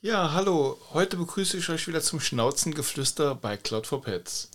Ja, 0.00 0.32
hallo. 0.32 0.78
Heute 0.92 1.16
begrüße 1.16 1.56
ich 1.58 1.68
euch 1.68 1.88
wieder 1.88 2.00
zum 2.00 2.20
Schnauzengeflüster 2.20 3.34
bei 3.34 3.56
Cloud 3.56 3.88
for 3.88 4.02
Pets. 4.02 4.50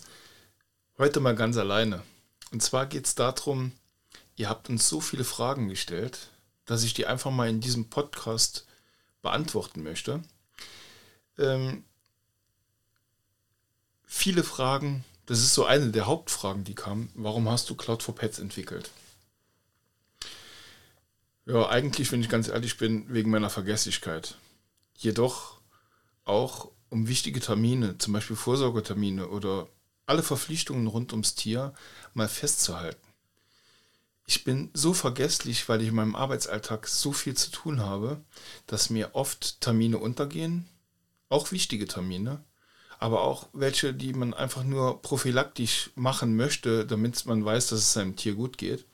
Heute 0.97 1.19
mal 1.19 1.35
ganz 1.35 1.57
alleine. 1.57 2.03
Und 2.51 2.63
zwar 2.63 2.85
geht 2.85 3.05
es 3.05 3.15
darum, 3.15 3.73
ihr 4.37 4.47
habt 4.47 4.69
uns 4.69 4.87
so 4.87 5.01
viele 5.01 5.23
Fragen 5.23 5.67
gestellt, 5.67 6.29
dass 6.65 6.83
ich 6.83 6.93
die 6.93 7.05
einfach 7.05 7.31
mal 7.31 7.49
in 7.49 7.59
diesem 7.59 7.89
Podcast 7.89 8.65
beantworten 9.21 9.83
möchte. 9.83 10.23
Ähm, 11.37 11.83
viele 14.05 14.43
Fragen, 14.43 15.03
das 15.25 15.39
ist 15.39 15.53
so 15.53 15.65
eine 15.65 15.91
der 15.91 16.05
Hauptfragen, 16.05 16.63
die 16.63 16.75
kamen. 16.75 17.11
Warum 17.13 17.49
hast 17.49 17.69
du 17.69 17.75
Cloud 17.75 18.03
for 18.03 18.15
Pets 18.15 18.39
entwickelt? 18.39 18.89
Ja, 21.45 21.69
eigentlich, 21.69 22.11
wenn 22.11 22.21
ich 22.21 22.29
ganz 22.29 22.47
ehrlich 22.47 22.77
bin, 22.77 23.05
wegen 23.09 23.31
meiner 23.31 23.49
Vergesslichkeit 23.49 24.37
jedoch 24.95 25.59
auch 26.23 26.71
um 26.89 27.07
wichtige 27.07 27.39
Termine, 27.39 27.97
zum 27.97 28.13
Beispiel 28.13 28.35
Vorsorgetermine 28.35 29.27
oder 29.29 29.67
alle 30.05 30.23
Verpflichtungen 30.23 30.87
rund 30.87 31.13
ums 31.13 31.35
Tier 31.35 31.73
mal 32.13 32.27
festzuhalten. 32.27 33.01
Ich 34.27 34.43
bin 34.43 34.69
so 34.73 34.93
vergesslich, 34.93 35.67
weil 35.67 35.81
ich 35.81 35.87
in 35.87 35.95
meinem 35.95 36.15
Arbeitsalltag 36.15 36.87
so 36.87 37.11
viel 37.11 37.35
zu 37.35 37.49
tun 37.49 37.81
habe, 37.81 38.23
dass 38.67 38.89
mir 38.89 39.15
oft 39.15 39.61
Termine 39.61 39.97
untergehen, 39.97 40.69
auch 41.29 41.51
wichtige 41.51 41.87
Termine, 41.87 42.43
aber 42.99 43.21
auch 43.21 43.47
welche, 43.53 43.93
die 43.93 44.13
man 44.13 44.33
einfach 44.33 44.63
nur 44.63 45.01
prophylaktisch 45.01 45.89
machen 45.95 46.35
möchte, 46.35 46.85
damit 46.85 47.25
man 47.25 47.43
weiß, 47.43 47.67
dass 47.67 47.79
es 47.79 47.93
seinem 47.93 48.15
Tier 48.15 48.35
gut 48.35 48.57
geht. 48.57 48.85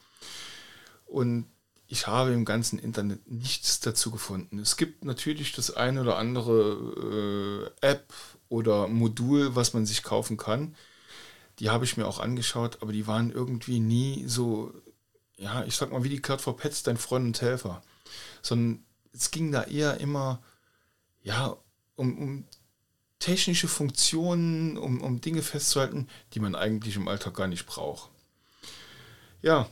Und 1.05 1.45
ich 1.88 2.08
habe 2.08 2.34
im 2.34 2.46
ganzen 2.46 2.80
Internet 2.80 3.30
nichts 3.32 3.80
dazu 3.80 4.12
gefunden. 4.12 4.60
Es 4.60 4.76
gibt 4.76 5.05
natürlich 5.05 5.54
das 5.54 5.76
eine 5.76 6.02
oder 6.02 6.18
andere 6.18 7.71
äh, 7.82 7.88
App 7.88 8.13
oder 8.49 8.88
Modul, 8.88 9.55
was 9.55 9.74
man 9.74 9.85
sich 9.85 10.04
kaufen 10.04 10.38
kann. 10.38 10.76
Die 11.60 11.70
habe 11.70 11.85
ich 11.85 11.96
mir 11.96 12.05
auch 12.05 12.20
angeschaut, 12.20 12.79
aber 12.82 12.91
die 12.91 13.07
waren 13.07 13.32
irgendwie 13.32 13.79
nie 13.79 14.26
so, 14.27 14.74
ja, 15.38 15.63
ich 15.63 15.76
sag 15.76 15.91
mal, 15.91 16.04
wie 16.04 16.10
die 16.10 16.21
Cloud 16.21 16.41
for 16.41 16.57
Pets, 16.57 16.84
dein 16.84 16.98
Freund 16.98 17.26
und 17.26 17.41
Helfer. 17.41 17.82
Sondern 18.41 18.84
es 19.13 19.32
ging 19.32 19.51
da 19.51 19.63
eher 19.63 19.99
immer, 19.99 20.41
ja, 21.24 21.55
um, 21.96 22.18
um 22.18 22.46
technische 23.20 23.68
Funktionen, 23.68 24.77
um, 24.77 25.01
um 25.01 25.22
Dinge 25.22 25.41
festzuhalten, 25.41 26.07
die 26.34 26.40
man 26.40 26.54
eigentlich 26.54 26.98
im 26.98 27.07
Alltag 27.07 27.34
gar 27.34 27.48
nicht 27.48 27.66
braucht. 27.66 28.12
Ja, 29.41 29.70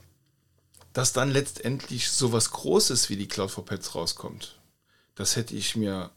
dass 0.96 1.12
dann 1.12 1.30
letztendlich 1.30 2.10
so 2.10 2.32
was 2.32 2.52
Großes 2.52 3.10
wie 3.10 3.18
die 3.18 3.28
Cloud 3.28 3.52
for 3.52 3.66
Pets 3.66 3.96
rauskommt, 3.96 4.58
das 5.16 5.36
hätte 5.36 5.54
ich 5.54 5.76
mir, 5.76 6.10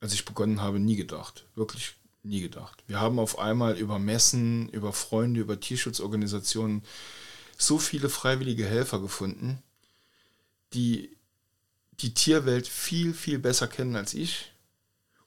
als 0.00 0.12
ich 0.12 0.24
begonnen 0.24 0.60
habe, 0.60 0.80
nie 0.80 0.96
gedacht. 0.96 1.46
Wirklich 1.54 1.94
nie 2.24 2.40
gedacht. 2.40 2.82
Wir 2.88 2.98
haben 2.98 3.20
auf 3.20 3.38
einmal 3.38 3.78
über 3.78 4.00
Messen, 4.00 4.68
über 4.70 4.92
Freunde, 4.92 5.40
über 5.40 5.60
Tierschutzorganisationen 5.60 6.82
so 7.56 7.78
viele 7.78 8.08
freiwillige 8.08 8.66
Helfer 8.66 8.98
gefunden, 8.98 9.62
die 10.74 11.16
die 12.00 12.14
Tierwelt 12.14 12.66
viel, 12.66 13.14
viel 13.14 13.38
besser 13.38 13.68
kennen 13.68 13.94
als 13.94 14.12
ich 14.12 14.52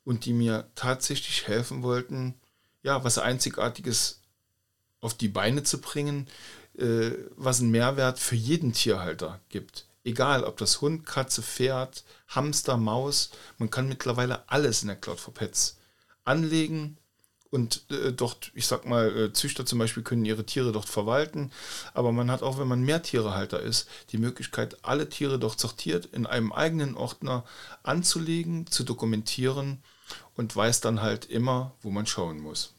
und 0.04 0.26
die 0.26 0.34
mir 0.34 0.70
tatsächlich 0.76 1.48
helfen 1.48 1.84
wollten, 1.84 2.34
ja, 2.84 3.02
was 3.06 3.18
Einzigartiges 3.18 4.20
auf 5.00 5.14
die 5.14 5.30
Beine 5.30 5.64
zu 5.64 5.80
bringen, 5.80 6.28
äh, 6.78 7.12
was 7.36 7.62
einen 7.62 7.72
Mehrwert 7.72 8.20
für 8.20 8.36
jeden 8.36 8.74
Tierhalter 8.74 9.40
gibt. 9.50 9.86
Egal, 10.04 10.44
ob 10.44 10.58
das 10.58 10.82
Hund, 10.82 11.06
Katze, 11.06 11.42
Pferd, 11.42 12.04
Hamster, 12.28 12.78
Maus, 12.78 13.32
man 13.58 13.70
kann 13.72 13.88
mittlerweile 13.88 14.48
alles 14.50 14.84
in 14.84 14.88
der 14.88 14.98
Cloud 14.98 15.20
for 15.20 15.34
Pets 15.34 15.78
anlegen 16.24 16.98
und 17.50 17.90
äh, 17.90 18.12
dort, 18.12 18.52
ich 18.54 18.68
sag 18.68 18.86
mal, 18.86 19.18
äh, 19.18 19.34
Züchter 19.34 19.66
zum 19.66 19.80
Beispiel 19.80 20.04
können 20.04 20.26
ihre 20.26 20.46
Tiere 20.46 20.72
dort 20.72 20.90
verwalten, 20.90 21.52
aber 21.94 22.12
man 22.12 22.30
hat 22.30 22.44
auch, 22.44 22.60
wenn 22.60 22.68
man 22.68 22.84
Mehrtierehalter 22.84 23.60
ist, 23.62 23.88
die 24.12 24.18
Möglichkeit, 24.18 24.78
alle 24.84 25.10
Tiere 25.10 25.40
dort 25.40 25.60
sortiert 25.60 26.06
in 26.06 26.26
einem 26.28 26.52
eigenen 26.52 26.96
Ordner 26.96 27.46
anzulegen, 27.82 28.68
zu 28.68 28.84
dokumentieren 28.84 29.82
und 30.36 30.56
weiß 30.56 30.82
dann 30.82 31.02
halt 31.02 31.26
immer, 31.26 31.74
wo 31.82 31.90
man 31.90 32.06
schauen 32.06 32.40
muss. 32.40 32.75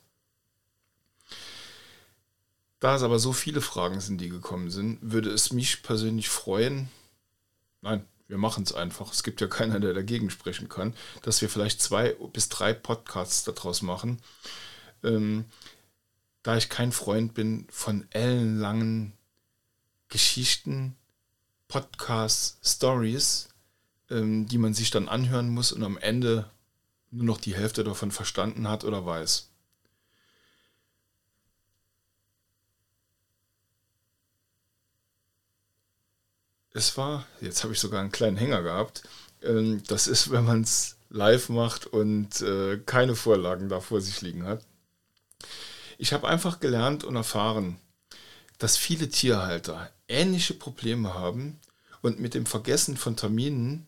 Da 2.80 2.96
es 2.96 3.02
aber 3.02 3.18
so 3.18 3.32
viele 3.32 3.60
Fragen 3.60 4.00
sind, 4.00 4.20
die 4.20 4.28
gekommen 4.28 4.70
sind, 4.70 4.98
würde 5.00 5.30
es 5.30 5.52
mich 5.52 5.82
persönlich 5.82 6.28
freuen, 6.28 6.88
nein, 7.80 8.04
wir 8.28 8.38
machen 8.38 8.64
es 8.64 8.74
einfach, 8.74 9.12
es 9.12 9.22
gibt 9.22 9.40
ja 9.40 9.46
keiner, 9.46 9.80
der 9.80 9.94
dagegen 9.94 10.30
sprechen 10.30 10.68
kann, 10.68 10.94
dass 11.22 11.40
wir 11.40 11.48
vielleicht 11.48 11.80
zwei 11.80 12.16
bis 12.32 12.48
drei 12.48 12.72
Podcasts 12.72 13.44
daraus 13.44 13.82
machen. 13.82 14.20
Ähm, 15.02 15.44
da 16.42 16.56
ich 16.56 16.68
kein 16.68 16.92
Freund 16.92 17.34
bin 17.34 17.66
von 17.70 18.06
ellenlangen 18.10 19.12
Geschichten, 20.08 20.96
Podcasts, 21.68 22.58
Stories, 22.62 23.48
ähm, 24.10 24.46
die 24.46 24.58
man 24.58 24.74
sich 24.74 24.90
dann 24.90 25.08
anhören 25.08 25.48
muss 25.48 25.72
und 25.72 25.82
am 25.82 25.98
Ende 25.98 26.50
nur 27.10 27.24
noch 27.24 27.38
die 27.38 27.54
Hälfte 27.54 27.84
davon 27.84 28.10
verstanden 28.10 28.68
hat 28.68 28.84
oder 28.84 29.04
weiß. 29.04 29.50
Es 36.76 36.96
war, 36.98 37.26
jetzt 37.40 37.64
habe 37.64 37.72
ich 37.72 37.80
sogar 37.80 38.00
einen 38.00 38.12
kleinen 38.12 38.36
Hänger 38.36 38.62
gehabt, 38.62 39.02
ähm, 39.42 39.82
das 39.86 40.06
ist, 40.06 40.30
wenn 40.30 40.44
man 40.44 40.60
es 40.60 40.96
live 41.08 41.48
macht 41.48 41.86
und 41.86 42.42
äh, 42.42 42.78
keine 42.84 43.16
Vorlagen 43.16 43.68
da 43.68 43.80
vor 43.80 44.00
sich 44.00 44.20
liegen 44.20 44.44
hat. 44.44 44.64
Ich 45.96 46.12
habe 46.12 46.28
einfach 46.28 46.60
gelernt 46.60 47.02
und 47.02 47.16
erfahren, 47.16 47.78
dass 48.58 48.76
viele 48.76 49.08
Tierhalter 49.08 49.90
ähnliche 50.08 50.52
Probleme 50.52 51.14
haben 51.14 51.58
und 52.02 52.20
mit 52.20 52.34
dem 52.34 52.44
Vergessen 52.44 52.98
von 52.98 53.16
Terminen, 53.16 53.86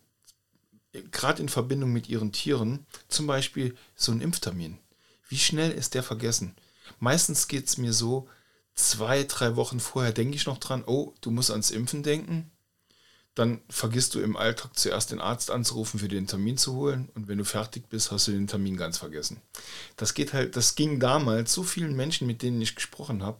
gerade 1.11 1.43
in 1.43 1.49
Verbindung 1.49 1.93
mit 1.93 2.09
ihren 2.09 2.31
Tieren, 2.31 2.87
zum 3.07 3.27
Beispiel 3.27 3.77
so 3.95 4.11
ein 4.11 4.21
Impftermin. 4.21 4.79
Wie 5.27 5.37
schnell 5.37 5.71
ist 5.71 5.93
der 5.93 6.01
vergessen? 6.01 6.55
Meistens 6.99 7.47
geht 7.47 7.67
es 7.67 7.77
mir 7.77 7.93
so, 7.93 8.27
zwei, 8.73 9.23
drei 9.23 9.55
Wochen 9.55 9.79
vorher 9.79 10.11
denke 10.11 10.35
ich 10.35 10.47
noch 10.47 10.57
dran, 10.57 10.83
oh, 10.87 11.13
du 11.21 11.29
musst 11.29 11.51
ans 11.51 11.69
Impfen 11.69 12.01
denken 12.01 12.49
dann 13.35 13.61
vergisst 13.69 14.15
du 14.15 14.19
im 14.19 14.35
Alltag 14.35 14.71
zuerst 14.77 15.11
den 15.11 15.21
Arzt 15.21 15.51
anzurufen, 15.51 15.99
für 15.99 16.07
den 16.07 16.27
Termin 16.27 16.57
zu 16.57 16.73
holen 16.73 17.09
und 17.15 17.27
wenn 17.27 17.37
du 17.37 17.45
fertig 17.45 17.87
bist, 17.89 18.11
hast 18.11 18.27
du 18.27 18.31
den 18.31 18.47
Termin 18.47 18.75
ganz 18.75 18.97
vergessen. 18.97 19.41
Das 19.95 20.13
geht 20.13 20.33
halt, 20.33 20.55
das 20.55 20.75
ging 20.75 20.99
damals 20.99 21.53
so 21.53 21.63
vielen 21.63 21.95
Menschen, 21.95 22.27
mit 22.27 22.41
denen 22.41 22.61
ich 22.61 22.75
gesprochen 22.75 23.23
habe, 23.23 23.39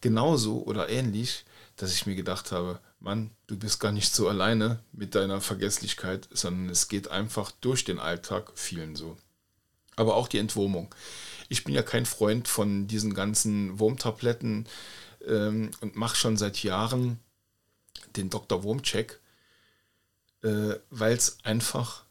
genauso 0.00 0.62
oder 0.64 0.88
ähnlich, 0.88 1.44
dass 1.76 1.94
ich 1.94 2.06
mir 2.06 2.16
gedacht 2.16 2.52
habe, 2.52 2.80
Mann, 3.00 3.30
du 3.46 3.56
bist 3.56 3.78
gar 3.78 3.92
nicht 3.92 4.12
so 4.12 4.28
alleine 4.28 4.80
mit 4.92 5.14
deiner 5.14 5.40
Vergesslichkeit, 5.40 6.28
sondern 6.32 6.68
es 6.68 6.88
geht 6.88 7.08
einfach 7.08 7.52
durch 7.52 7.84
den 7.84 8.00
Alltag 8.00 8.50
vielen 8.54 8.96
so. 8.96 9.16
Aber 9.94 10.16
auch 10.16 10.28
die 10.28 10.38
Entwurmung. 10.38 10.92
Ich 11.48 11.64
bin 11.64 11.74
ja 11.74 11.82
kein 11.82 12.06
Freund 12.06 12.48
von 12.48 12.88
diesen 12.88 13.14
ganzen 13.14 13.78
Wurmtabletten 13.78 14.66
ähm, 15.26 15.70
und 15.80 15.96
mache 15.96 16.16
schon 16.16 16.36
seit 16.36 16.62
Jahren 16.62 17.20
den 18.16 18.30
Dr. 18.30 18.62
Wurmcheck, 18.62 19.20
äh, 20.42 20.74
weil 20.90 21.16
es 21.16 21.38
einfach 21.44 22.04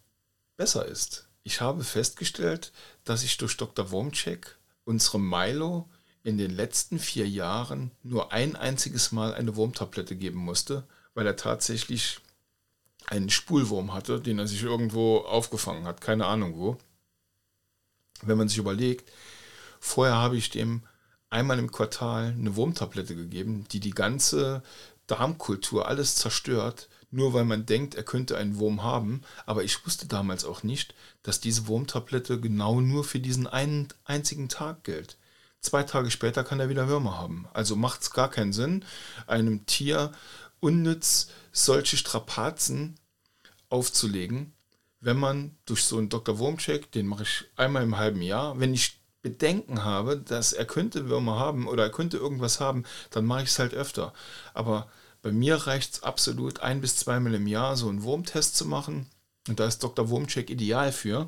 besser 0.55 0.85
ist. 0.85 1.27
Ich 1.43 1.61
habe 1.61 1.83
festgestellt, 1.83 2.73
dass 3.03 3.23
ich 3.23 3.37
durch 3.37 3.55
Dr. 3.57 3.91
Wurmcheck 3.91 4.57
unserem 4.83 5.29
Milo 5.29 5.89
in 6.23 6.37
den 6.37 6.51
letzten 6.51 6.99
vier 6.99 7.27
Jahren 7.27 7.91
nur 8.03 8.33
ein 8.33 8.55
einziges 8.55 9.13
Mal 9.13 9.33
eine 9.33 9.55
Wurmtablette 9.55 10.15
geben 10.15 10.39
musste, 10.39 10.85
weil 11.13 11.25
er 11.25 11.37
tatsächlich 11.37 12.19
einen 13.05 13.29
Spulwurm 13.29 13.93
hatte, 13.93 14.19
den 14.19 14.39
er 14.39 14.47
sich 14.47 14.61
irgendwo 14.61 15.19
aufgefangen 15.19 15.85
hat, 15.85 16.01
keine 16.01 16.25
Ahnung 16.25 16.57
wo. 16.57 16.77
Wenn 18.23 18.37
man 18.37 18.49
sich 18.49 18.57
überlegt, 18.57 19.09
vorher 19.79 20.15
habe 20.15 20.35
ich 20.35 20.49
dem 20.49 20.83
einmal 21.29 21.59
im 21.59 21.71
Quartal 21.71 22.33
eine 22.37 22.55
Wurmtablette 22.55 23.15
gegeben, 23.15 23.65
die 23.71 23.79
die 23.79 23.91
ganze 23.91 24.63
Darmkultur 25.07 25.87
alles 25.87 26.15
zerstört, 26.15 26.89
nur 27.09 27.33
weil 27.33 27.45
man 27.45 27.65
denkt, 27.65 27.95
er 27.95 28.03
könnte 28.03 28.37
einen 28.37 28.57
Wurm 28.57 28.83
haben. 28.83 29.21
Aber 29.45 29.63
ich 29.63 29.85
wusste 29.85 30.07
damals 30.07 30.45
auch 30.45 30.63
nicht, 30.63 30.93
dass 31.23 31.39
diese 31.39 31.67
Wurmtablette 31.67 32.39
genau 32.39 32.81
nur 32.81 33.03
für 33.03 33.19
diesen 33.19 33.47
einen 33.47 33.87
einzigen 34.03 34.49
Tag 34.49 34.83
gilt. 34.83 35.17
Zwei 35.61 35.83
Tage 35.83 36.11
später 36.11 36.43
kann 36.43 36.59
er 36.59 36.69
wieder 36.69 36.87
Würmer 36.87 37.17
haben. 37.17 37.47
Also 37.53 37.75
macht 37.75 38.01
es 38.01 38.11
gar 38.11 38.29
keinen 38.29 38.53
Sinn, 38.53 38.85
einem 39.25 39.65
Tier 39.65 40.11
unnütz 40.59 41.29
solche 41.51 41.97
Strapazen 41.97 42.95
aufzulegen, 43.69 44.53
wenn 44.99 45.17
man 45.17 45.55
durch 45.65 45.83
so 45.83 45.97
einen 45.97 46.09
Dr. 46.09 46.39
Wurmcheck, 46.39 46.91
den 46.91 47.07
mache 47.07 47.23
ich 47.23 47.45
einmal 47.55 47.83
im 47.83 47.97
halben 47.97 48.21
Jahr, 48.21 48.59
wenn 48.59 48.73
ich 48.73 48.96
Bedenken 49.27 49.83
habe, 49.83 50.17
dass 50.17 50.53
er 50.53 50.65
könnte 50.65 51.09
Würmer 51.09 51.37
haben 51.39 51.67
oder 51.67 51.83
er 51.83 51.91
könnte 51.91 52.17
irgendwas 52.17 52.59
haben, 52.59 52.83
dann 53.11 53.25
mache 53.25 53.43
ich 53.43 53.49
es 53.49 53.59
halt 53.59 53.73
öfter. 53.73 54.13
Aber 54.53 54.87
Bei 55.21 55.33
mir 55.33 55.55
reicht 55.55 55.95
es 55.95 56.03
absolut 56.03 56.61
ein 56.61 56.79
bis 56.81 56.95
zweimal 56.95 57.33
im 57.33 57.47
Jahr 57.47 57.75
so 57.75 57.89
einen 57.89 58.03
Wurmtest 58.03 58.55
zu 58.55 58.65
machen. 58.65 59.07
Und 59.49 59.59
da 59.59 59.65
ist 59.65 59.83
Dr. 59.83 60.09
Wurmcheck 60.09 60.49
ideal 60.49 60.91
für. 60.91 61.27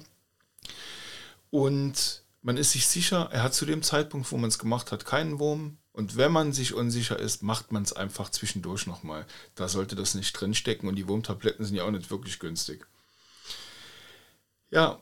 Und 1.49 2.23
man 2.41 2.57
ist 2.57 2.71
sich 2.71 2.87
sicher, 2.87 3.29
er 3.31 3.43
hat 3.43 3.53
zu 3.53 3.65
dem 3.65 3.83
Zeitpunkt, 3.83 4.31
wo 4.31 4.37
man 4.37 4.47
es 4.49 4.59
gemacht 4.59 4.91
hat, 4.91 5.05
keinen 5.05 5.39
Wurm. 5.39 5.77
Und 5.91 6.15
wenn 6.15 6.31
man 6.31 6.53
sich 6.53 6.73
unsicher 6.73 7.19
ist, 7.19 7.43
macht 7.43 7.71
man 7.73 7.83
es 7.83 7.91
einfach 7.91 8.29
zwischendurch 8.29 8.87
nochmal. 8.87 9.25
Da 9.55 9.67
sollte 9.67 9.95
das 9.97 10.15
nicht 10.15 10.31
drinstecken 10.31 10.87
und 10.87 10.95
die 10.95 11.07
Wurmtabletten 11.07 11.65
sind 11.65 11.75
ja 11.75 11.83
auch 11.83 11.91
nicht 11.91 12.09
wirklich 12.09 12.39
günstig. 12.39 12.87
Ja, 14.69 15.01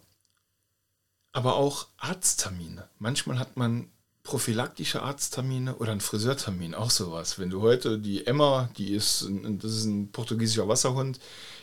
aber 1.32 1.56
auch 1.56 1.88
Arzttermine. 1.98 2.90
Manchmal 3.00 3.40
hat 3.40 3.58
man 3.58 3.90
prophylaktische 4.24 5.02
Arzttermine 5.04 5.76
oder 5.78 5.92
einen 5.92 6.02
Friseurtermin, 6.02 6.76
auch 6.76 6.90
sowas. 6.90 7.40
Wenn 7.40 7.50
du 7.50 7.62
heute 7.62 7.98
die 7.98 8.28
Emma, 8.28 8.70
die 8.78 8.94
ist, 8.94 9.26
das 9.30 9.72
ist 9.72 9.86
ein 9.86 10.12
portugiesischer 10.12 10.68
Wasserhund, 10.68 11.20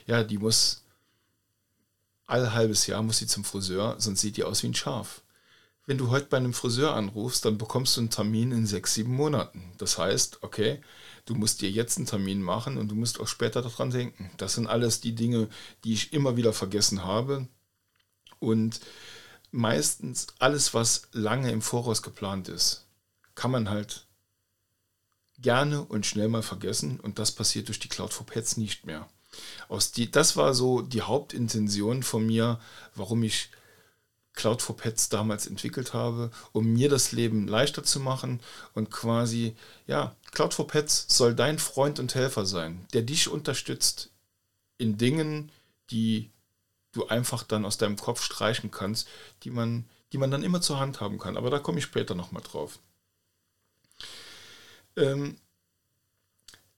ja, 0.06 0.24
die 0.24 0.38
muss 0.38 0.82
all 2.26 2.54
halbes 2.54 2.86
Jahr 2.86 3.02
muss 3.02 3.18
sie 3.18 3.26
zum 3.26 3.44
Friseur, 3.44 3.96
sonst 3.98 4.22
sieht 4.22 4.38
die 4.38 4.44
aus 4.44 4.62
wie 4.62 4.68
ein 4.68 4.74
Schaf. 4.74 5.20
Wenn 5.86 5.98
du 5.98 6.08
heute 6.08 6.26
bei 6.26 6.38
einem 6.38 6.54
Friseur 6.54 6.94
anrufst, 6.94 7.44
dann 7.44 7.58
bekommst 7.58 7.96
du 7.96 8.00
einen 8.00 8.10
Termin 8.10 8.52
in 8.52 8.66
sechs, 8.66 8.94
sieben 8.94 9.14
Monaten. 9.14 9.72
Das 9.76 9.98
heißt, 9.98 10.42
okay, 10.42 10.80
du 11.26 11.34
musst 11.34 11.60
dir 11.60 11.70
jetzt 11.70 11.98
einen 11.98 12.06
Termin 12.06 12.40
machen 12.40 12.78
und 12.78 12.88
du 12.88 12.94
musst 12.94 13.20
auch 13.20 13.28
später 13.28 13.60
daran 13.60 13.90
denken. 13.90 14.30
Das 14.38 14.54
sind 14.54 14.66
alles 14.66 15.02
die 15.02 15.14
Dinge, 15.14 15.48
die 15.84 15.92
ich 15.92 16.14
immer 16.14 16.38
wieder 16.38 16.54
vergessen 16.54 17.04
habe. 17.04 17.48
Und 18.38 18.80
meistens 19.54 20.26
alles, 20.38 20.74
was 20.74 21.08
lange 21.12 21.50
im 21.50 21.62
Voraus 21.62 22.02
geplant 22.02 22.48
ist, 22.48 22.86
kann 23.34 23.50
man 23.50 23.70
halt 23.70 24.06
gerne 25.38 25.82
und 25.82 26.06
schnell 26.06 26.28
mal 26.28 26.42
vergessen 26.42 27.00
und 27.00 27.18
das 27.18 27.32
passiert 27.32 27.68
durch 27.68 27.78
die 27.78 27.88
Cloud 27.88 28.12
for 28.12 28.26
Pets 28.26 28.56
nicht 28.56 28.84
mehr. 28.84 29.08
Aus 29.68 29.92
die, 29.92 30.10
das 30.10 30.36
war 30.36 30.54
so 30.54 30.82
die 30.82 31.02
Hauptintention 31.02 32.02
von 32.02 32.26
mir, 32.26 32.60
warum 32.94 33.22
ich 33.22 33.50
Cloud 34.32 34.60
for 34.60 34.76
Pets 34.76 35.08
damals 35.08 35.46
entwickelt 35.46 35.94
habe, 35.94 36.30
um 36.52 36.72
mir 36.72 36.88
das 36.88 37.12
Leben 37.12 37.46
leichter 37.46 37.84
zu 37.84 38.00
machen 38.00 38.40
und 38.74 38.90
quasi, 38.90 39.54
ja, 39.86 40.16
Cloud 40.32 40.54
for 40.54 40.66
Pets 40.66 41.06
soll 41.08 41.34
dein 41.34 41.60
Freund 41.60 42.00
und 42.00 42.14
Helfer 42.14 42.44
sein, 42.44 42.86
der 42.92 43.02
dich 43.02 43.28
unterstützt 43.28 44.10
in 44.78 44.98
Dingen, 44.98 45.52
die 45.90 46.32
du 46.94 47.06
einfach 47.06 47.42
dann 47.42 47.64
aus 47.64 47.76
deinem 47.76 47.96
Kopf 47.96 48.22
streichen 48.22 48.70
kannst, 48.70 49.08
die 49.42 49.50
man, 49.50 49.84
die 50.12 50.18
man 50.18 50.30
dann 50.30 50.42
immer 50.42 50.60
zur 50.60 50.80
Hand 50.80 51.00
haben 51.00 51.18
kann. 51.18 51.36
Aber 51.36 51.50
da 51.50 51.58
komme 51.58 51.78
ich 51.78 51.84
später 51.84 52.14
nochmal 52.14 52.42
drauf. 52.42 52.78
Ähm, 54.96 55.36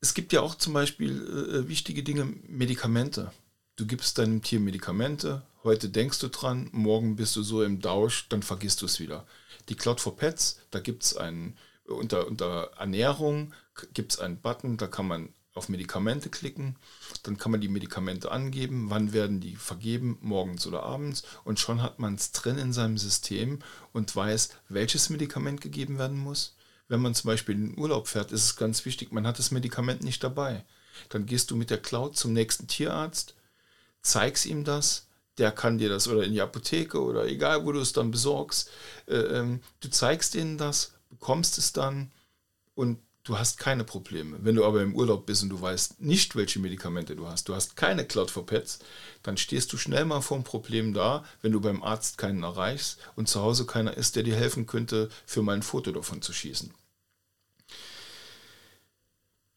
es 0.01 0.15
gibt 0.15 0.33
ja 0.33 0.41
auch 0.41 0.55
zum 0.55 0.73
Beispiel 0.73 1.65
äh, 1.65 1.69
wichtige 1.69 2.03
Dinge, 2.03 2.25
Medikamente. 2.47 3.33
Du 3.77 3.87
gibst 3.87 4.19
deinem 4.19 4.43
Tier 4.43 4.59
Medikamente, 4.59 5.43
heute 5.63 5.91
denkst 5.91 6.19
du 6.21 6.29
dran, 6.29 6.71
morgen 6.73 7.17
bist 7.17 7.37
du 7.37 7.43
so 7.43 7.62
im 7.62 7.83
Dausch, 7.83 8.27
dann 8.31 8.43
vergisst 8.43 8.81
du 8.81 8.87
es 8.87 9.01
wieder. 9.01 9.27
Die 9.69 9.75
Cloud 9.75 10.01
for 10.01 10.17
Pets, 10.17 10.61
da 10.71 10.81
gibt 10.81 11.05
es 11.05 11.17
einen, 11.17 11.59
unter, 11.85 12.27
unter 12.27 12.71
Ernährung 12.79 13.53
gibt 13.93 14.12
es 14.12 14.19
einen 14.19 14.41
Button, 14.41 14.79
da 14.79 14.87
kann 14.87 15.07
man 15.07 15.35
auf 15.56 15.69
Medikamente 15.69 16.29
klicken, 16.29 16.76
dann 17.23 17.38
kann 17.38 17.50
man 17.50 17.61
die 17.61 17.69
Medikamente 17.69 18.31
angeben, 18.31 18.91
wann 18.91 19.12
werden 19.12 19.41
die 19.41 19.56
vergeben, 19.56 20.19
morgens 20.20 20.67
oder 20.67 20.82
abends 20.82 21.25
und 21.44 21.58
schon 21.58 21.82
hat 21.82 21.99
man 21.99 22.14
es 22.14 22.32
drin 22.32 22.58
in 22.58 22.73
seinem 22.73 22.99
System 22.99 23.61
und 23.93 24.14
weiß, 24.14 24.50
welches 24.69 25.08
Medikament 25.11 25.61
gegeben 25.61 25.99
werden 25.99 26.19
muss. 26.19 26.56
Wenn 26.88 27.00
man 27.00 27.14
zum 27.14 27.29
Beispiel 27.29 27.55
in 27.55 27.70
den 27.70 27.79
Urlaub 27.79 28.06
fährt, 28.06 28.32
ist 28.32 28.44
es 28.44 28.56
ganz 28.56 28.85
wichtig, 28.85 29.12
man 29.12 29.26
hat 29.26 29.38
das 29.38 29.50
Medikament 29.50 30.03
nicht 30.03 30.23
dabei. 30.23 30.64
Dann 31.08 31.26
gehst 31.26 31.50
du 31.50 31.56
mit 31.56 31.70
der 31.70 31.82
Cloud 31.82 32.17
zum 32.17 32.32
nächsten 32.32 32.69
Tierarzt, 32.69 33.35
zeigst 34.02 34.47
ihm 34.47 34.62
das, 34.62 35.06
der 35.38 35.52
kann 35.52 35.79
dir 35.79 35.88
das 35.88 36.09
oder 36.09 36.25
in 36.25 36.32
die 36.32 36.41
Apotheke 36.41 37.02
oder 37.02 37.26
egal, 37.26 37.64
wo 37.64 37.73
du 37.73 37.81
es 37.81 37.93
dann 37.93 38.11
besorgst. 38.11 38.70
Äh, 39.06 39.17
ähm, 39.17 39.61
du 39.81 39.88
zeigst 39.91 40.35
ihnen 40.35 40.59
das, 40.59 40.93
bekommst 41.11 41.59
es 41.59 41.73
dann 41.73 42.12
und 42.75 42.99
du 43.26 43.38
hast 43.38 43.58
keine 43.58 43.82
Probleme. 43.84 44.38
Wenn 44.40 44.55
du 44.55 44.64
aber 44.64 44.82
im 44.82 44.94
Urlaub 44.94 45.26
bist 45.26 45.43
und 45.43 45.49
du 45.49 45.61
weißt 45.61 46.00
nicht, 46.00 46.37
welche 46.37 46.61
Medikamente 46.61 47.17
du 47.17 47.26
hast, 47.26 47.49
du 47.49 47.55
hast 47.55 47.76
keine 47.76 48.06
Cloud 48.06 48.31
for 48.31 48.46
Pets, 48.46 48.78
dann 49.25 49.37
stehst 49.37 49.73
du 49.73 49.76
schnell 49.76 50.05
mal 50.05 50.20
vor 50.20 50.37
einem 50.37 50.44
Problem 50.44 50.94
da, 50.94 51.25
wenn 51.43 51.52
du 51.52 51.61
beim 51.61 51.82
Arzt 51.82 52.19
keinen 52.19 52.44
erreichst 52.44 52.99
und 53.17 53.28
zu 53.28 53.43
Hause 53.43 53.67
keiner 53.67 53.96
ist, 53.96 54.14
der 54.14 54.23
dir 54.23 54.37
helfen 54.37 54.67
könnte, 54.67 55.11
für 55.26 55.43
mein 55.43 55.62
Foto 55.62 55.90
davon 55.90 56.23
zu 56.23 56.32
schießen. 56.32 56.73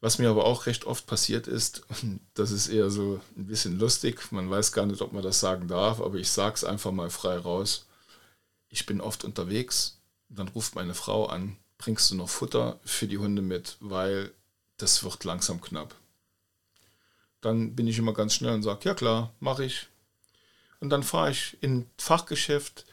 Was 0.00 0.18
mir 0.18 0.30
aber 0.30 0.46
auch 0.46 0.66
recht 0.66 0.84
oft 0.84 1.06
passiert 1.06 1.46
ist, 1.46 1.82
das 2.34 2.50
ist 2.50 2.68
eher 2.68 2.90
so 2.90 3.20
ein 3.36 3.46
bisschen 3.46 3.78
lustig, 3.78 4.32
man 4.32 4.50
weiß 4.50 4.72
gar 4.72 4.86
nicht, 4.86 5.00
ob 5.00 5.12
man 5.12 5.22
das 5.22 5.38
sagen 5.38 5.68
darf, 5.68 6.00
aber 6.00 6.16
ich 6.16 6.30
sage 6.30 6.56
es 6.56 6.64
einfach 6.64 6.90
mal 6.90 7.10
frei 7.10 7.38
raus. 7.38 7.86
Ich 8.68 8.84
bin 8.86 9.00
oft 9.00 9.24
unterwegs, 9.24 10.00
dann 10.28 10.48
ruft 10.48 10.74
meine 10.74 10.94
Frau 10.94 11.26
an 11.26 11.56
bringst 11.80 12.10
du 12.10 12.14
noch 12.14 12.28
Futter 12.28 12.78
für 12.84 13.08
die 13.08 13.16
Hunde 13.16 13.40
mit, 13.40 13.78
weil 13.80 14.32
das 14.76 15.02
wird 15.02 15.24
langsam 15.24 15.62
knapp. 15.62 15.94
Dann 17.40 17.74
bin 17.74 17.86
ich 17.86 17.96
immer 17.96 18.12
ganz 18.12 18.34
schnell 18.34 18.52
und 18.52 18.62
sage, 18.62 18.80
ja 18.84 18.94
klar, 18.94 19.32
mache 19.40 19.64
ich. 19.64 19.88
Und 20.78 20.90
dann 20.90 21.02
fahre 21.02 21.30
ich 21.30 21.56
in 21.62 21.88
Fachgeschäft 21.96 22.84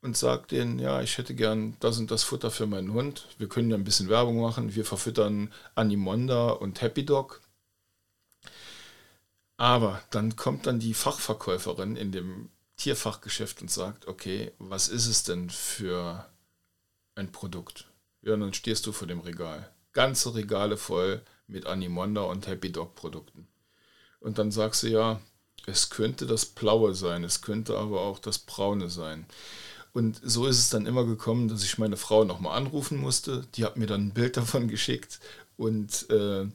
und 0.00 0.16
sage 0.16 0.46
denen, 0.46 0.78
ja, 0.78 1.02
ich 1.02 1.18
hätte 1.18 1.34
gern 1.34 1.76
das 1.80 1.98
und 1.98 2.10
das 2.10 2.22
Futter 2.22 2.50
für 2.50 2.66
meinen 2.66 2.94
Hund. 2.94 3.28
Wir 3.36 3.48
können 3.48 3.68
ja 3.68 3.76
ein 3.76 3.84
bisschen 3.84 4.08
Werbung 4.08 4.40
machen. 4.40 4.74
Wir 4.74 4.86
verfüttern 4.86 5.52
Animonda 5.74 6.50
und 6.50 6.80
Happy 6.80 7.04
Dog. 7.04 7.42
Aber 9.58 10.02
dann 10.10 10.36
kommt 10.36 10.66
dann 10.66 10.78
die 10.78 10.94
Fachverkäuferin 10.94 11.96
in 11.96 12.10
dem 12.10 12.48
Tierfachgeschäft 12.78 13.60
und 13.60 13.70
sagt, 13.70 14.06
okay, 14.08 14.52
was 14.58 14.88
ist 14.88 15.06
es 15.06 15.24
denn 15.24 15.50
für 15.50 16.26
ein 17.16 17.32
Produkt. 17.32 17.86
Ja, 18.22 18.34
und 18.34 18.40
dann 18.40 18.54
stehst 18.54 18.86
du 18.86 18.92
vor 18.92 19.08
dem 19.08 19.20
Regal. 19.20 19.68
Ganze 19.92 20.34
Regale 20.34 20.76
voll 20.76 21.22
mit 21.48 21.66
Animonda 21.66 22.22
und 22.22 22.46
Happy 22.46 22.70
Dog 22.70 22.94
Produkten. 22.94 23.48
Und 24.20 24.38
dann 24.38 24.52
sagst 24.52 24.82
du 24.82 24.88
ja, 24.88 25.20
es 25.66 25.90
könnte 25.90 26.26
das 26.26 26.46
Blaue 26.46 26.94
sein, 26.94 27.24
es 27.24 27.42
könnte 27.42 27.76
aber 27.76 28.02
auch 28.02 28.18
das 28.18 28.38
Braune 28.38 28.90
sein. 28.90 29.26
Und 29.92 30.20
so 30.22 30.46
ist 30.46 30.58
es 30.58 30.68
dann 30.68 30.86
immer 30.86 31.04
gekommen, 31.04 31.48
dass 31.48 31.64
ich 31.64 31.78
meine 31.78 31.96
Frau 31.96 32.24
nochmal 32.24 32.56
anrufen 32.56 32.98
musste. 32.98 33.46
Die 33.54 33.64
hat 33.64 33.76
mir 33.76 33.86
dann 33.86 34.08
ein 34.08 34.14
Bild 34.14 34.36
davon 34.36 34.68
geschickt 34.68 35.20
und 35.56 36.08
äh, 36.10 36.46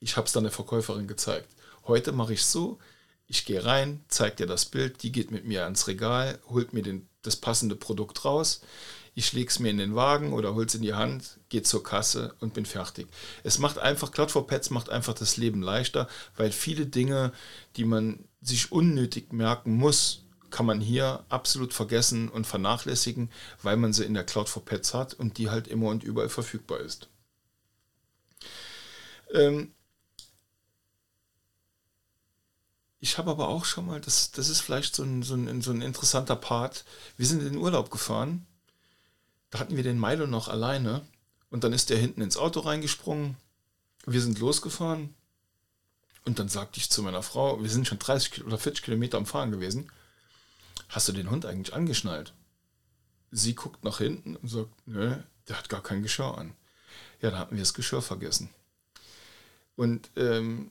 ich 0.00 0.16
habe 0.16 0.26
es 0.26 0.32
dann 0.32 0.44
der 0.44 0.52
Verkäuferin 0.52 1.06
gezeigt. 1.06 1.48
Heute 1.86 2.12
mache 2.12 2.32
ich 2.32 2.40
es 2.40 2.50
so, 2.50 2.78
ich 3.26 3.44
gehe 3.44 3.64
rein, 3.64 4.04
zeige 4.08 4.36
dir 4.36 4.46
das 4.46 4.64
Bild, 4.64 5.02
die 5.02 5.12
geht 5.12 5.30
mit 5.30 5.44
mir 5.44 5.64
ans 5.64 5.86
Regal, 5.86 6.38
holt 6.48 6.72
mir 6.72 6.82
den, 6.82 7.08
das 7.22 7.36
passende 7.36 7.76
Produkt 7.76 8.24
raus 8.24 8.62
ich 9.14 9.32
lege 9.32 9.48
es 9.48 9.58
mir 9.58 9.70
in 9.70 9.78
den 9.78 9.94
Wagen 9.94 10.32
oder 10.32 10.54
hole 10.54 10.66
es 10.66 10.74
in 10.74 10.82
die 10.82 10.94
Hand, 10.94 11.38
gehe 11.50 11.62
zur 11.62 11.82
Kasse 11.82 12.34
und 12.40 12.54
bin 12.54 12.64
fertig. 12.64 13.08
Es 13.44 13.58
macht 13.58 13.78
einfach, 13.78 14.10
Cloud 14.10 14.30
for 14.30 14.46
Pets 14.46 14.70
macht 14.70 14.88
einfach 14.88 15.14
das 15.14 15.36
Leben 15.36 15.62
leichter, 15.62 16.08
weil 16.36 16.50
viele 16.50 16.86
Dinge, 16.86 17.32
die 17.76 17.84
man 17.84 18.24
sich 18.40 18.72
unnötig 18.72 19.32
merken 19.32 19.76
muss, 19.76 20.22
kann 20.50 20.66
man 20.66 20.80
hier 20.80 21.24
absolut 21.28 21.74
vergessen 21.74 22.28
und 22.28 22.46
vernachlässigen, 22.46 23.30
weil 23.62 23.76
man 23.76 23.92
sie 23.92 24.04
in 24.04 24.14
der 24.14 24.24
Cloud 24.24 24.48
for 24.48 24.64
Pets 24.64 24.94
hat 24.94 25.14
und 25.14 25.38
die 25.38 25.50
halt 25.50 25.68
immer 25.68 25.88
und 25.88 26.04
überall 26.04 26.28
verfügbar 26.28 26.80
ist. 26.80 27.08
Ähm 29.32 29.72
ich 33.00 33.18
habe 33.18 33.30
aber 33.30 33.48
auch 33.48 33.64
schon 33.64 33.86
mal, 33.86 34.00
das, 34.00 34.30
das 34.30 34.48
ist 34.48 34.60
vielleicht 34.60 34.94
so 34.94 35.02
ein, 35.02 35.22
so, 35.22 35.34
ein, 35.34 35.60
so 35.60 35.70
ein 35.70 35.82
interessanter 35.82 36.36
Part, 36.36 36.84
wir 37.16 37.26
sind 37.26 37.40
in 37.40 37.52
den 37.52 37.58
Urlaub 37.58 37.90
gefahren 37.90 38.46
da 39.52 39.60
hatten 39.60 39.76
wir 39.76 39.84
den 39.84 40.00
Milo 40.00 40.26
noch 40.26 40.48
alleine 40.48 41.06
und 41.50 41.62
dann 41.62 41.74
ist 41.74 41.90
der 41.90 41.98
hinten 41.98 42.22
ins 42.22 42.38
Auto 42.38 42.60
reingesprungen. 42.60 43.36
Wir 44.06 44.22
sind 44.22 44.40
losgefahren 44.40 45.14
und 46.24 46.38
dann 46.38 46.48
sagte 46.48 46.80
ich 46.80 46.90
zu 46.90 47.02
meiner 47.02 47.22
Frau, 47.22 47.62
wir 47.62 47.68
sind 47.68 47.86
schon 47.86 47.98
30 47.98 48.44
oder 48.44 48.56
40 48.58 48.82
Kilometer 48.82 49.18
am 49.18 49.26
Fahren 49.26 49.52
gewesen. 49.52 49.92
Hast 50.88 51.06
du 51.08 51.12
den 51.12 51.30
Hund 51.30 51.44
eigentlich 51.44 51.74
angeschnallt? 51.74 52.32
Sie 53.30 53.54
guckt 53.54 53.84
nach 53.84 53.98
hinten 53.98 54.36
und 54.36 54.48
sagt, 54.48 54.70
nö, 54.86 55.16
der 55.48 55.58
hat 55.58 55.68
gar 55.68 55.82
kein 55.82 56.02
Geschirr 56.02 56.38
an. 56.38 56.54
Ja, 57.20 57.30
da 57.30 57.38
hatten 57.38 57.54
wir 57.54 57.62
das 57.62 57.74
Geschirr 57.74 58.02
vergessen. 58.02 58.48
Und 59.76 60.10
ähm, 60.16 60.70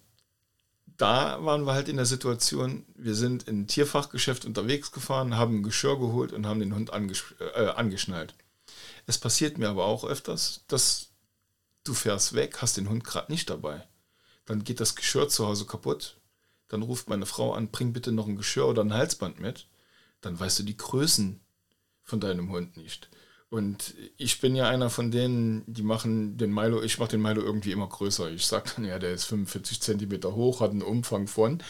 da 0.97 1.43
waren 1.45 1.65
wir 1.67 1.73
halt 1.73 1.87
in 1.87 1.97
der 1.97 2.05
Situation, 2.07 2.83
wir 2.95 3.13
sind 3.13 3.43
in 3.47 3.61
ein 3.61 3.67
Tierfachgeschäft 3.67 4.43
unterwegs 4.45 4.91
gefahren, 4.91 5.37
haben 5.37 5.57
ein 5.57 5.63
Geschirr 5.63 5.99
geholt 5.99 6.33
und 6.33 6.47
haben 6.47 6.59
den 6.59 6.73
Hund 6.73 6.91
anges 6.93 7.35
äh, 7.39 7.67
angeschnallt. 7.67 8.33
Es 9.05 9.17
passiert 9.17 9.57
mir 9.57 9.69
aber 9.69 9.85
auch 9.85 10.03
öfters, 10.03 10.63
dass 10.67 11.09
du 11.83 11.93
fährst 11.93 12.33
weg, 12.33 12.61
hast 12.61 12.77
den 12.77 12.89
Hund 12.89 13.03
gerade 13.03 13.31
nicht 13.31 13.49
dabei. 13.49 13.87
Dann 14.45 14.63
geht 14.63 14.79
das 14.79 14.95
Geschirr 14.95 15.29
zu 15.29 15.47
Hause 15.47 15.65
kaputt. 15.65 16.17
Dann 16.67 16.83
ruft 16.83 17.09
meine 17.09 17.25
Frau 17.25 17.53
an, 17.53 17.69
bring 17.69 17.93
bitte 17.93 18.11
noch 18.11 18.27
ein 18.27 18.37
Geschirr 18.37 18.67
oder 18.67 18.83
ein 18.83 18.93
Halsband 18.93 19.39
mit. 19.39 19.67
Dann 20.21 20.39
weißt 20.39 20.59
du 20.59 20.63
die 20.63 20.77
Größen 20.77 21.41
von 22.03 22.19
deinem 22.19 22.49
Hund 22.49 22.77
nicht. 22.77 23.09
Und 23.49 23.95
ich 24.15 24.39
bin 24.39 24.55
ja 24.55 24.69
einer 24.69 24.89
von 24.89 25.11
denen, 25.11 25.63
die 25.67 25.83
machen 25.83 26.37
den 26.37 26.53
Milo, 26.53 26.81
ich 26.81 26.99
mache 26.99 27.11
den 27.11 27.21
Milo 27.21 27.41
irgendwie 27.41 27.73
immer 27.73 27.87
größer. 27.87 28.31
Ich 28.31 28.45
sage 28.45 28.71
dann, 28.75 28.85
ja, 28.85 28.97
der 28.97 29.11
ist 29.11 29.25
45 29.25 29.81
Zentimeter 29.81 30.35
hoch, 30.35 30.61
hat 30.61 30.71
einen 30.71 30.81
Umfang 30.81 31.27
von. 31.27 31.61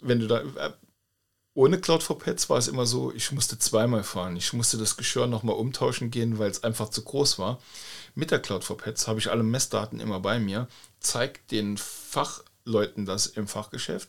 Wenn 0.00 0.20
du 0.20 0.26
da, 0.26 0.40
äh, 0.40 0.72
ohne 1.54 1.78
Cloud 1.78 2.02
for 2.02 2.18
Pets 2.18 2.48
war 2.48 2.58
es 2.58 2.68
immer 2.68 2.86
so, 2.86 3.12
ich 3.12 3.30
musste 3.32 3.58
zweimal 3.58 4.04
fahren. 4.04 4.36
Ich 4.36 4.52
musste 4.52 4.78
das 4.78 4.96
Geschirr 4.96 5.26
nochmal 5.26 5.56
umtauschen 5.56 6.10
gehen, 6.10 6.38
weil 6.38 6.50
es 6.50 6.64
einfach 6.64 6.88
zu 6.88 7.02
groß 7.02 7.38
war. 7.38 7.60
Mit 8.14 8.30
der 8.30 8.40
Cloud 8.40 8.64
for 8.64 8.76
Pets 8.78 9.06
habe 9.06 9.18
ich 9.18 9.30
alle 9.30 9.42
Messdaten 9.42 10.00
immer 10.00 10.20
bei 10.20 10.38
mir, 10.38 10.68
zeige 11.00 11.40
den 11.50 11.76
Fachleuten 11.76 13.04
das 13.04 13.26
im 13.26 13.46
Fachgeschäft. 13.48 14.08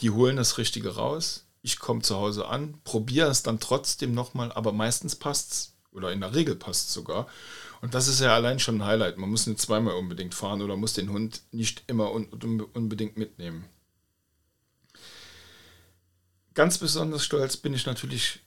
Die 0.00 0.10
holen 0.10 0.36
das 0.36 0.58
Richtige 0.58 0.96
raus. 0.96 1.46
Ich 1.62 1.78
komme 1.78 2.02
zu 2.02 2.16
Hause 2.16 2.46
an, 2.48 2.80
probiere 2.84 3.30
es 3.30 3.42
dann 3.42 3.60
trotzdem 3.60 4.12
nochmal, 4.12 4.52
aber 4.52 4.72
meistens 4.72 5.16
passt 5.16 5.52
es. 5.52 5.70
Oder 5.92 6.12
in 6.12 6.20
der 6.20 6.34
Regel 6.34 6.56
passt 6.56 6.88
es 6.88 6.94
sogar. 6.94 7.28
Und 7.80 7.94
das 7.94 8.08
ist 8.08 8.20
ja 8.20 8.34
allein 8.34 8.58
schon 8.58 8.78
ein 8.78 8.84
Highlight. 8.84 9.16
Man 9.16 9.30
muss 9.30 9.46
nicht 9.46 9.60
zweimal 9.60 9.94
unbedingt 9.94 10.34
fahren 10.34 10.60
oder 10.60 10.76
muss 10.76 10.94
den 10.94 11.10
Hund 11.10 11.42
nicht 11.52 11.84
immer 11.86 12.10
un 12.10 12.26
unbedingt 12.72 13.16
mitnehmen. 13.16 13.66
Ganz 16.54 16.78
besonders 16.78 17.24
stolz 17.24 17.56
bin 17.56 17.74
ich 17.74 17.84
natürlich 17.84 18.40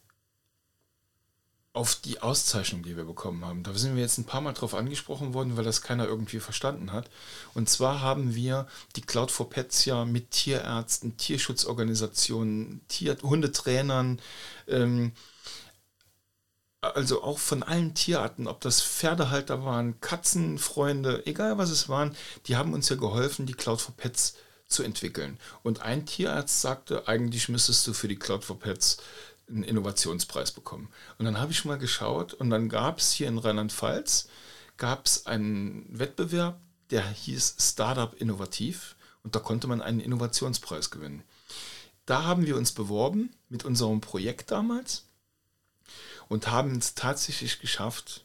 auf 1.74 1.96
die 1.96 2.22
Auszeichnung, 2.22 2.82
die 2.82 2.98
wir 2.98 3.04
bekommen 3.04 3.46
haben. 3.46 3.62
Da 3.64 3.74
sind 3.74 3.96
wir 3.96 4.02
jetzt 4.02 4.18
ein 4.18 4.26
paar 4.26 4.42
Mal 4.42 4.54
drauf 4.54 4.74
angesprochen 4.74 5.34
worden, 5.36 5.58
weil 5.58 5.64
das 5.64 5.84
keiner 5.84 6.08
irgendwie 6.08 6.40
verstanden 6.40 6.92
hat. 6.92 7.10
Und 7.54 7.70
zwar 7.70 8.02
haben 8.02 8.34
wir 8.34 8.68
die 8.96 9.02
Cloud 9.02 9.30
for 9.30 9.50
Pets 9.50 9.86
ja 9.86 10.04
mit 10.04 10.32
Tierärzten, 10.32 11.18
Tierschutzorganisationen, 11.18 12.82
Tier 12.88 13.18
Hundetrainern, 13.22 14.20
ähm, 14.68 15.12
also 16.82 17.22
auch 17.22 17.38
von 17.38 17.62
allen 17.62 17.94
Tierarten, 17.94 18.48
ob 18.48 18.62
das 18.62 18.82
Pferdehalter 18.82 19.64
waren, 19.64 20.00
Katzenfreunde, 20.02 21.26
egal 21.28 21.58
was 21.58 21.70
es 21.70 21.90
waren, 21.90 22.16
die 22.48 22.56
haben 22.56 22.74
uns 22.74 22.90
ja 22.90 22.96
geholfen, 22.96 23.46
die 23.46 23.54
Cloud 23.54 23.82
for 23.82 23.96
Pets 23.96 24.32
zu 24.32 24.47
entwickeln. 24.84 25.40
Und 25.64 25.82
ein 25.82 26.06
Tierarzt 26.06 26.62
sagte, 26.62 27.08
eigentlich 27.08 27.50
müsstest 27.50 27.88
du 27.88 27.94
für 27.94 28.08
die 28.08 28.18
Cloud 28.18 28.44
for 28.44 28.60
Pets 28.60 28.98
einen 29.50 29.64
Innovationspreis 29.64 30.52
bekommen. 30.52 30.90
Und 31.18 31.26
dann 31.26 31.40
habe 31.40 31.52
ich 31.52 31.66
mal 31.66 31.78
geschaut 31.78 32.34
und 32.34 32.50
dann 32.50 32.70
gab 32.70 33.00
es 33.00 33.14
hier 33.14 33.28
in 33.28 33.38
Rheinland-Pfalz 33.38 34.28
gab 34.78 35.06
es 35.08 35.26
einen 35.26 35.86
Wettbewerb, 35.90 36.60
der 36.92 37.08
hieß 37.08 37.56
Startup 37.60 38.14
Innovativ 38.14 38.96
und 39.24 39.36
da 39.36 39.40
konnte 39.40 39.68
man 39.68 39.82
einen 39.82 40.00
Innovationspreis 40.00 40.92
gewinnen. 40.92 41.24
Da 42.06 42.24
haben 42.24 42.46
wir 42.46 42.56
uns 42.56 42.72
beworben 42.72 43.34
mit 43.50 43.66
unserem 43.66 44.00
Projekt 44.00 44.52
damals 44.52 45.06
und 46.30 46.48
haben 46.48 46.78
es 46.78 46.96
tatsächlich 46.96 47.60
geschafft, 47.60 48.24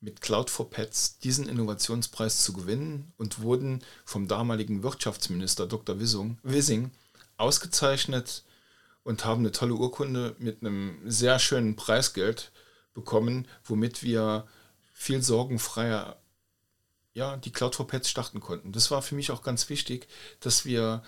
mit 0.00 0.20
Cloud 0.20 0.50
for 0.50 0.70
Pets 0.70 1.18
diesen 1.18 1.48
Innovationspreis 1.48 2.42
zu 2.42 2.52
gewinnen 2.52 3.12
und 3.18 3.42
wurden 3.42 3.84
vom 4.04 4.28
damaligen 4.28 4.82
Wirtschaftsminister 4.82 5.66
Dr. 5.66 6.00
Wissing, 6.00 6.90
ausgezeichnet 7.36 8.44
und 9.02 9.24
haben 9.24 9.40
eine 9.40 9.52
tolle 9.52 9.74
Urkunde 9.74 10.34
mit 10.38 10.62
einem 10.62 10.98
sehr 11.04 11.38
schönen 11.38 11.76
Preisgeld 11.76 12.50
bekommen, 12.94 13.46
womit 13.64 14.02
wir 14.02 14.46
viel 14.92 15.22
sorgenfreier 15.22 16.16
ja, 17.12 17.36
die 17.36 17.50
Cloud 17.50 17.74
for 17.74 17.86
Pets 17.86 18.08
starten 18.08 18.40
konnten. 18.40 18.72
Das 18.72 18.90
war 18.90 19.02
für 19.02 19.14
mich 19.14 19.30
auch 19.30 19.42
ganz 19.42 19.68
wichtig, 19.68 20.06
dass 20.40 20.64
wir 20.64 21.02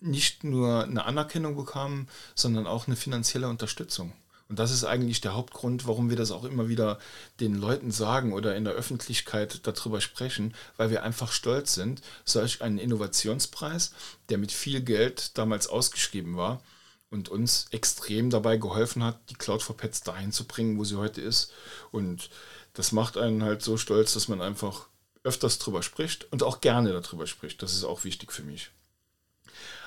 nicht 0.00 0.44
nur 0.44 0.84
eine 0.84 1.04
Anerkennung 1.04 1.56
bekamen, 1.56 2.08
sondern 2.34 2.66
auch 2.66 2.86
eine 2.86 2.96
finanzielle 2.96 3.48
Unterstützung. 3.48 4.12
Und 4.48 4.58
das 4.58 4.70
ist 4.70 4.84
eigentlich 4.84 5.20
der 5.20 5.34
Hauptgrund, 5.34 5.86
warum 5.86 6.10
wir 6.10 6.16
das 6.16 6.30
auch 6.30 6.44
immer 6.44 6.68
wieder 6.68 6.98
den 7.40 7.54
Leuten 7.54 7.90
sagen 7.90 8.32
oder 8.32 8.56
in 8.56 8.64
der 8.64 8.74
Öffentlichkeit 8.74 9.66
darüber 9.66 10.00
sprechen, 10.00 10.54
weil 10.76 10.90
wir 10.90 11.02
einfach 11.02 11.32
stolz 11.32 11.74
sind, 11.74 12.02
solch 12.24 12.62
einen 12.62 12.78
Innovationspreis, 12.78 13.92
der 14.28 14.38
mit 14.38 14.52
viel 14.52 14.82
Geld 14.82 15.38
damals 15.38 15.66
ausgeschrieben 15.68 16.36
war 16.36 16.62
und 17.10 17.28
uns 17.28 17.66
extrem 17.70 18.30
dabei 18.30 18.56
geholfen 18.56 19.04
hat, 19.04 19.30
die 19.30 19.34
Cloud 19.34 19.62
for 19.62 19.76
Pets 19.76 20.02
dahin 20.02 20.32
zu 20.32 20.46
bringen, 20.46 20.78
wo 20.78 20.84
sie 20.84 20.96
heute 20.96 21.20
ist. 21.20 21.52
Und 21.90 22.30
das 22.72 22.92
macht 22.92 23.18
einen 23.18 23.42
halt 23.42 23.62
so 23.62 23.76
stolz, 23.76 24.14
dass 24.14 24.28
man 24.28 24.40
einfach 24.40 24.86
öfters 25.22 25.58
drüber 25.58 25.82
spricht 25.82 26.30
und 26.32 26.42
auch 26.42 26.60
gerne 26.60 26.92
darüber 26.92 27.26
spricht. 27.26 27.62
Das 27.62 27.74
ist 27.74 27.84
auch 27.84 28.04
wichtig 28.04 28.32
für 28.32 28.42
mich. 28.42 28.70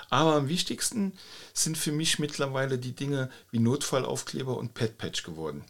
Aber 0.09 0.35
am 0.35 0.49
wichtigsten 0.49 1.13
sind 1.53 1.77
für 1.77 1.91
mich 1.91 2.19
mittlerweile 2.19 2.77
die 2.77 2.93
Dinge 2.93 3.29
wie 3.51 3.59
Notfallaufkleber 3.59 4.57
und 4.57 4.73
Pet 4.73 4.97
Patch 4.97 5.23
geworden. 5.23 5.63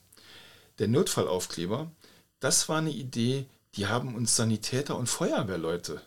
Der 0.79 0.87
Notfallaufkleber, 0.87 1.91
das 2.39 2.67
war 2.67 2.79
eine 2.79 2.91
Idee, 2.91 3.45
die 3.75 3.87
haben 3.87 4.15
uns 4.15 4.35
Sanitäter 4.35 4.97
und 4.97 5.07
Feuerwehrleute, 5.07 6.01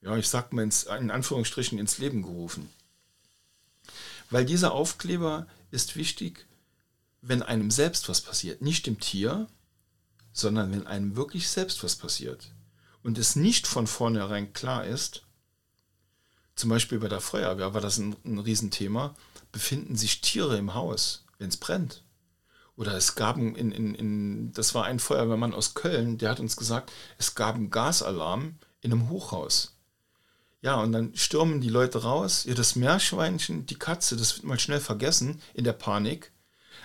ja, 0.00 0.16
ich 0.16 0.28
sag 0.28 0.52
mal 0.52 0.62
ins, 0.62 0.84
in 0.84 1.10
Anführungsstrichen, 1.10 1.78
ins 1.78 1.98
Leben 1.98 2.22
gerufen. 2.22 2.68
Weil 4.30 4.44
dieser 4.44 4.72
Aufkleber 4.72 5.46
ist 5.70 5.96
wichtig, 5.96 6.46
wenn 7.22 7.42
einem 7.42 7.70
selbst 7.70 8.08
was 8.08 8.20
passiert, 8.20 8.62
nicht 8.62 8.86
dem 8.86 9.00
Tier, 9.00 9.46
sondern 10.32 10.72
wenn 10.72 10.86
einem 10.86 11.16
wirklich 11.16 11.48
selbst 11.48 11.82
was 11.82 11.96
passiert 11.96 12.52
und 13.02 13.18
es 13.18 13.36
nicht 13.36 13.66
von 13.66 13.86
vornherein 13.86 14.52
klar 14.52 14.84
ist, 14.84 15.25
zum 16.56 16.70
Beispiel 16.70 16.98
bei 16.98 17.08
der 17.08 17.20
Feuerwehr 17.20 17.74
war 17.74 17.80
das 17.80 17.98
ein, 17.98 18.16
ein 18.24 18.38
Riesenthema, 18.38 19.14
befinden 19.52 19.96
sich 19.96 20.20
Tiere 20.20 20.56
im 20.56 20.74
Haus, 20.74 21.24
wenn 21.38 21.48
es 21.48 21.56
brennt. 21.56 22.02
Oder 22.76 22.94
es 22.94 23.14
gab 23.14 23.36
in, 23.36 23.54
in, 23.54 23.94
in, 23.94 24.52
das 24.52 24.74
war 24.74 24.84
ein 24.84 24.98
Feuerwehrmann 24.98 25.54
aus 25.54 25.74
Köln, 25.74 26.18
der 26.18 26.30
hat 26.30 26.40
uns 26.40 26.56
gesagt, 26.56 26.92
es 27.18 27.34
gab 27.34 27.54
einen 27.54 27.70
Gasalarm 27.70 28.56
in 28.80 28.92
einem 28.92 29.08
Hochhaus. 29.08 29.76
Ja, 30.62 30.80
und 30.80 30.92
dann 30.92 31.14
stürmen 31.14 31.60
die 31.60 31.68
Leute 31.68 32.02
raus. 32.02 32.44
Ja, 32.44 32.54
das 32.54 32.76
Meerschweinchen, 32.76 33.66
die 33.66 33.78
Katze, 33.78 34.16
das 34.16 34.36
wird 34.36 34.46
mal 34.46 34.58
schnell 34.58 34.80
vergessen 34.80 35.40
in 35.54 35.64
der 35.64 35.72
Panik. 35.72 36.32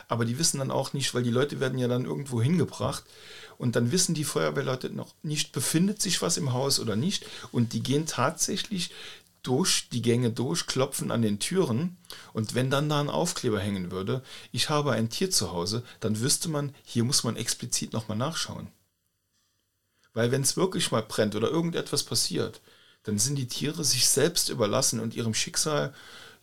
Aber 0.08 0.26
die 0.26 0.38
wissen 0.38 0.60
dann 0.60 0.72
auch 0.72 0.94
nicht, 0.94 1.14
weil 1.14 1.24
die 1.24 1.30
Leute 1.30 1.60
werden 1.60 1.80
ja 1.80 1.88
dann 1.88 2.06
irgendwo 2.06 2.42
hingebracht. 2.42 3.04
Und 3.58 3.76
dann 3.76 3.92
wissen 3.92 4.14
die 4.14 4.24
Feuerwehrleute 4.24 4.90
noch 4.90 5.14
nicht, 5.24 5.52
befindet 5.52 6.02
sich 6.02 6.22
was 6.22 6.38
im 6.38 6.54
Haus 6.54 6.80
oder 6.80 6.96
nicht. 6.96 7.26
Und 7.52 7.74
die 7.74 7.84
gehen 7.84 8.06
tatsächlich 8.06 8.92
durch 9.44 9.90
die 9.90 10.02
Gänge 10.02 10.32
durch, 10.32 10.68
klopfen 10.68 11.12
an 11.12 11.22
den 11.22 11.40
Türen 11.40 11.98
und 12.34 12.54
wenn 12.54 12.70
dann 12.70 12.90
da 12.90 13.00
ein 13.00 13.10
Aufkleber 13.10 13.60
hängen 13.60 13.92
würde, 13.92 14.22
ich 14.52 14.70
habe 14.70 14.92
ein 14.92 15.10
Tier 15.10 15.32
zu 15.32 15.52
Hause, 15.52 15.84
dann 16.00 16.20
wüsste 16.20 16.50
man, 16.50 16.76
hier 16.84 17.04
muss 17.04 17.24
man 17.24 17.36
explizit 17.36 17.94
nochmal 17.94 18.18
nachschauen. 18.18 18.68
Weil 20.14 20.32
wenn 20.32 20.42
es 20.42 20.58
wirklich 20.58 20.92
mal 20.92 21.04
brennt 21.04 21.36
oder 21.36 21.50
irgendetwas 21.50 22.04
passiert, 22.04 22.62
dann 23.04 23.18
sind 23.18 23.36
die 23.36 23.48
Tiere 23.48 23.84
sich 23.84 24.08
selbst 24.08 24.50
überlassen 24.50 25.00
und 25.00 25.16
ihrem 25.16 25.34
Schicksal 25.34 25.94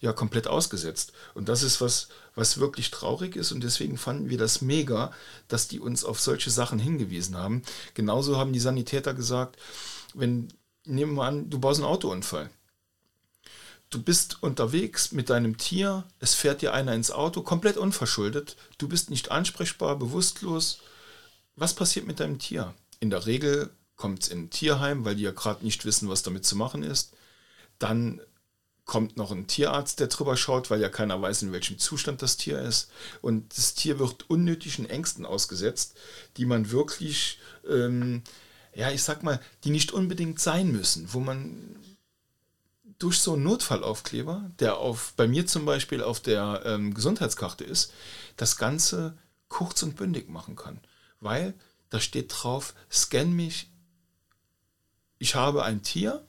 ja 0.00 0.12
komplett 0.12 0.49
ausgesetzt. 0.49 1.12
Und 1.35 1.49
das 1.49 1.62
ist 1.62 1.81
was, 1.81 2.09
was 2.35 2.59
wirklich 2.59 2.90
traurig 2.90 3.37
ist 3.37 3.52
und 3.52 3.62
deswegen 3.62 3.99
fanden 3.99 4.28
wir 4.28 4.38
das 4.38 4.61
mega, 4.61 5.12
dass 5.49 5.69
die 5.69 5.81
uns 5.81 6.05
auf 6.05 6.21
solche 6.21 6.50
Sachen 6.50 6.78
hingewiesen 6.78 7.37
haben. 7.37 7.62
Genauso 7.95 8.38
haben 8.38 8.52
die 8.52 8.61
Sanitäter 8.61 9.14
gesagt, 9.14 9.57
wenn, 10.14 10.49
nehmen 10.85 11.14
wir 11.14 11.25
an, 11.25 11.50
du 11.50 11.59
baust 11.59 11.81
einen 11.81 11.88
Autounfall 11.88 12.50
du 13.90 14.02
bist 14.02 14.42
unterwegs 14.42 15.12
mit 15.12 15.30
deinem 15.30 15.57
Tier, 15.57 16.04
es 16.21 16.35
fährt 16.35 16.62
dir 16.62 16.75
einer 16.75 16.95
ins 16.95 17.11
Auto, 17.11 17.42
komplett 17.42 17.76
unverschuldet, 17.76 18.57
du 18.78 18.88
bist 18.88 19.11
nicht 19.11 19.30
ansprechbar, 19.30 19.97
bewusstlos. 19.97 20.80
Was 21.57 21.75
passiert 21.75 22.07
mit 22.07 22.21
deinem 22.21 22.38
Tier? 22.38 22.75
In 23.00 23.11
der 23.11 23.26
Regel 23.26 23.71
kommt 23.97 24.23
es 24.23 24.28
in 24.28 24.45
ein 24.45 24.50
Tierheim, 24.50 25.04
weil 25.04 25.16
die 25.16 25.25
ja 25.25 25.33
gerade 25.33 25.64
nicht 25.64 25.85
wissen, 25.85 26.09
was 26.09 26.23
damit 26.23 26.45
zu 26.45 26.57
machen 26.57 26.83
ist. 26.83 27.14
Dann 27.78 28.21
kommt 28.85 29.16
noch 29.16 29.33
ein 29.33 29.47
Tierarzt, 29.47 30.00
der 30.00 30.07
drüber 30.07 30.37
schaut, 30.37 30.71
weil 30.71 30.80
ja 30.80 30.88
keiner 30.88 31.21
weiß, 31.21 31.42
in 31.42 31.52
welchem 31.52 31.78
Zustand 31.78 32.23
das 32.23 32.37
Tier 32.37 32.61
ist. 32.61 32.90
Und 33.21 33.57
das 33.57 33.75
Tier 33.75 33.99
wird 33.99 34.30
unnötigen 34.30 34.88
Ängsten 34.88 35.26
ausgesetzt, 35.26 35.97
die 36.37 36.47
man 36.47 36.71
wirklich, 36.71 37.38
ähm, 37.68 38.23
ja, 38.75 38.90
ich 38.90 39.02
sag 39.02 39.23
mal, 39.23 39.40
die 39.64 39.71
nicht 39.71 39.92
unbedingt 39.92 40.40
sein 40.40 40.73
müssen, 40.73 41.12
wo 41.12 41.21
man 41.21 41.76
durch 42.99 43.19
so 43.21 43.35
einen 43.35 43.45
Notfallaufkleber, 43.45 44.50
der 44.59 44.78
auf, 44.78 45.12
bei 45.17 45.28
mir 45.28 45.47
zum 45.47 45.64
Beispiel 45.64 46.02
auf 46.02 46.21
der 46.21 46.62
ähm, 46.64 46.95
Gesundheitskarte 46.95 47.64
ist, 47.64 47.93
das 48.37 48.57
Ganze 48.57 49.17
kurz 49.49 49.83
und 49.83 49.97
bündig 49.97 50.28
machen 50.28 50.57
kann. 50.57 50.81
Weil 51.21 51.55
da 51.90 52.00
steht 52.00 52.33
drauf, 52.35 52.75
scan 52.90 53.26
mich, 53.26 53.71
ich 55.19 55.35
habe 55.35 55.64
ein 55.64 55.83
Tier 55.83 56.25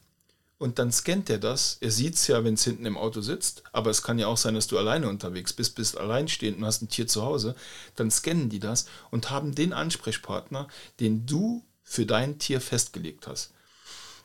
und 0.57 0.77
dann 0.77 0.91
scannt 0.91 1.29
er 1.29 1.37
das. 1.37 1.77
Er 1.79 1.91
sieht 1.91 2.15
es 2.15 2.27
ja, 2.27 2.43
wenn 2.43 2.53
es 2.53 2.63
hinten 2.63 2.85
im 2.85 2.97
Auto 2.97 3.21
sitzt, 3.21 3.63
aber 3.71 3.89
es 3.89 4.03
kann 4.03 4.19
ja 4.19 4.27
auch 4.27 4.37
sein, 4.37 4.55
dass 4.55 4.67
du 4.67 4.77
alleine 4.77 5.09
unterwegs 5.09 5.53
bist, 5.53 5.75
bist 5.75 5.97
alleinstehend 5.97 6.57
und 6.57 6.65
hast 6.65 6.81
ein 6.81 6.89
Tier 6.89 7.07
zu 7.07 7.23
Hause. 7.23 7.55
Dann 7.95 8.11
scannen 8.11 8.49
die 8.49 8.59
das 8.59 8.85
und 9.09 9.29
haben 9.31 9.55
den 9.55 9.73
Ansprechpartner, 9.73 10.67
den 10.99 11.25
du 11.25 11.63
für 11.83 12.05
dein 12.05 12.39
Tier 12.39 12.61
festgelegt 12.61 13.25
hast. 13.25 13.51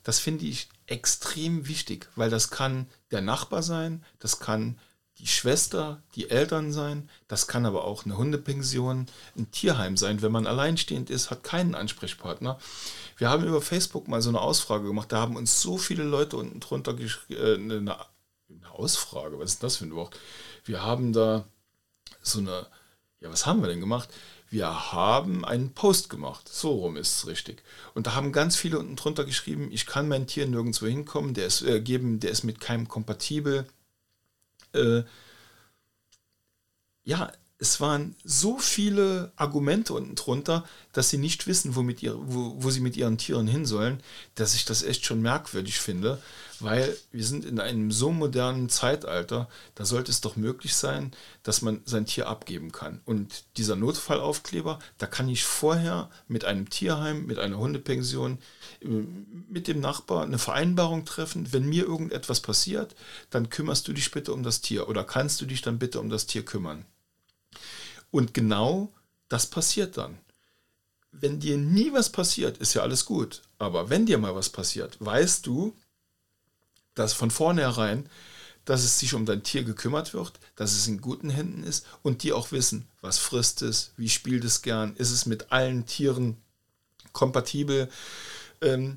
Das 0.03 0.19
finde 0.19 0.45
ich 0.45 0.69
extrem 0.87 1.67
wichtig, 1.67 2.09
weil 2.17 2.31
das 2.31 2.51
kann 2.51 2.87
der 3.11 3.21
Nachbar 3.21 3.63
sein, 3.63 4.05
das 4.19 4.41
kann 4.41 4.79
die 5.19 5.27
Schwester, 5.29 6.03
die 6.17 6.31
Eltern 6.31 6.73
sein. 6.73 7.09
Das 7.29 7.47
kann 7.47 7.67
aber 7.67 7.85
auch 7.85 8.05
eine 8.05 8.17
Hundepension, 8.17 9.07
ein 9.37 9.51
Tierheim 9.53 9.97
sein. 9.97 10.23
Wenn 10.23 10.33
man 10.33 10.47
alleinstehend 10.47 11.09
ist, 11.09 11.31
hat 11.31 11.45
keinen 11.45 11.75
Ansprechpartner. 11.75 12.59
Wir 13.17 13.31
haben 13.31 13.45
über 13.45 13.63
Facebook 13.63 14.09
mal 14.09 14.23
so 14.23 14.31
eine 14.31 14.41
Ausfrage 14.41 14.87
gemacht. 14.87 15.13
Da 15.13 15.21
haben 15.21 15.37
uns 15.37 15.61
so 15.61 15.79
viele 15.79 16.03
Leute 16.03 16.37
unten 16.37 16.59
drunter 16.59 16.97
äh, 16.99 17.55
eine, 17.55 17.77
eine 17.77 18.71
Ausfrage. 18.73 19.39
Was 19.39 19.53
ist 19.53 19.63
das 19.63 19.77
für 19.77 19.85
ein 19.85 19.95
Wort? 19.95 20.19
Wir 20.65 20.83
haben 20.83 21.13
da 21.13 21.45
so 22.21 22.41
eine, 22.41 22.67
ja, 23.21 23.31
was 23.31 23.47
haben 23.47 23.63
wir 23.63 23.69
denn 23.69 23.81
gemacht? 23.81 24.09
Wir 24.51 24.93
haben 24.93 25.45
einen 25.45 25.75
Post 25.75 26.11
gemacht. 26.11 26.49
So 26.49 26.73
rum 26.73 26.97
ist 26.97 27.17
es 27.17 27.27
richtig. 27.27 27.63
Und 27.95 28.07
da 28.07 28.15
haben 28.15 28.33
ganz 28.33 28.57
viele 28.57 28.79
unten 28.79 28.97
drunter 28.97 29.25
geschrieben, 29.25 29.71
ich 29.73 29.87
kann 29.87 30.09
mein 30.09 30.27
Tier 30.27 30.47
nirgendwo 30.47 30.87
hinkommen, 30.87 31.35
der 31.35 31.47
ist, 31.47 31.63
äh, 31.63 31.81
geben, 31.81 32.21
der 32.21 32.31
ist 32.31 32.45
mit 32.45 32.61
keinem 32.61 32.89
kompatibel. 32.89 33.67
Äh, 34.73 35.03
ja, 37.05 37.33
es 37.59 37.81
waren 37.81 38.17
so 38.25 38.59
viele 38.59 39.33
Argumente 39.37 39.95
unten 39.95 40.17
drunter, 40.17 40.65
dass 40.93 41.11
sie 41.11 41.19
nicht 41.19 41.47
wissen, 41.47 41.77
wo, 41.77 41.83
mit 41.83 42.03
ihr, 42.03 42.17
wo, 42.19 42.57
wo 42.59 42.71
sie 42.71 42.81
mit 42.81 42.97
ihren 42.97 43.17
Tieren 43.17 43.47
hin 43.47 43.65
sollen, 43.65 44.03
dass 44.35 44.55
ich 44.55 44.65
das 44.65 44.83
echt 44.83 45.07
schon 45.07 45.23
merkwürdig 45.23 45.79
finde, 45.79 46.21
weil 46.59 46.97
wir 47.13 47.25
sind 47.25 47.45
in 47.45 47.61
einem 47.61 47.93
so 47.93 48.11
modernen 48.11 48.69
Zeitalter, 48.69 49.49
da 49.77 49.85
sollte 49.85 50.11
es 50.11 50.21
doch 50.21 50.35
möglich 50.35 50.75
sein, 50.75 51.13
dass 51.45 51.63
man 51.63 51.81
sein 51.85 52.07
Tier 52.07 52.29
abgeben 52.29 52.73
kann. 52.73 53.01
Und 53.05 53.45
dieser 53.57 53.77
Notfallaufkleber, 53.77 54.81
da 54.99 55.07
kann 55.07 55.29
ich 55.29 55.45
vorher 55.45 56.11
mit 56.27 56.45
einem 56.45 56.71
Tierheim, 56.71 57.25
mit 57.27 57.39
einer 57.39 57.59
Hundepension, 57.59 58.39
äh, 58.81 58.89
mit 59.49 59.69
dem 59.69 59.79
Nachbar 59.81 60.25
eine 60.25 60.39
Vereinbarung 60.39 61.05
treffen, 61.05 61.53
wenn 61.53 61.69
mir 61.69 61.85
irgendetwas 61.85 62.41
passiert, 62.41 62.97
dann 63.31 63.49
kümmerst 63.49 63.87
du 63.87 63.93
dich 63.93 64.11
bitte 64.11 64.33
um 64.33 64.43
das 64.43 64.61
Tier 64.61 64.89
oder 64.89 65.05
kannst 65.05 65.41
du 65.41 65.47
dich 65.47 65.63
dann 65.63 65.79
bitte 65.79 66.01
um 66.01 66.11
das 66.11 66.27
Tier 66.27 66.45
kümmern. 66.45 66.85
Und 68.15 68.33
genau 68.33 68.93
das 69.29 69.47
passiert 69.47 69.97
dann. 69.97 70.17
Wenn 71.11 71.41
dir 71.41 71.59
nie 71.59 71.93
was 71.93 72.11
passiert, 72.11 72.59
ist 72.59 72.75
ja 72.75 72.83
alles 72.83 73.07
gut. 73.07 73.43
Aber 73.59 73.91
wenn 73.91 74.07
dir 74.07 74.19
mal 74.19 74.37
was 74.37 74.51
passiert, 74.51 74.97
weißt 75.01 75.45
du, 75.45 75.75
dass 76.95 77.13
von 77.13 77.33
vornherein, 77.33 78.09
dass 78.65 78.85
es 78.85 79.01
sich 79.01 79.15
um 79.15 79.27
dein 79.27 79.43
Tier 79.43 79.65
gekümmert 79.65 80.15
wird, 80.15 80.35
dass 80.55 80.75
es 80.75 80.87
in 80.87 81.01
guten 81.01 81.29
Händen 81.29 81.65
ist 81.65 81.87
und 82.05 82.23
die 82.23 82.33
auch 82.33 82.53
wissen, 82.53 82.87
was 83.01 83.19
frisst 83.19 83.63
es, 83.63 83.91
wie 83.97 84.09
spielt 84.09 84.45
es 84.45 84.63
gern, 84.63 84.95
ist 84.95 85.11
es 85.11 85.27
mit 85.27 85.51
allen 85.51 85.85
Tieren 85.85 86.37
kompatibel. 87.13 87.91
Ähm, 88.61 88.95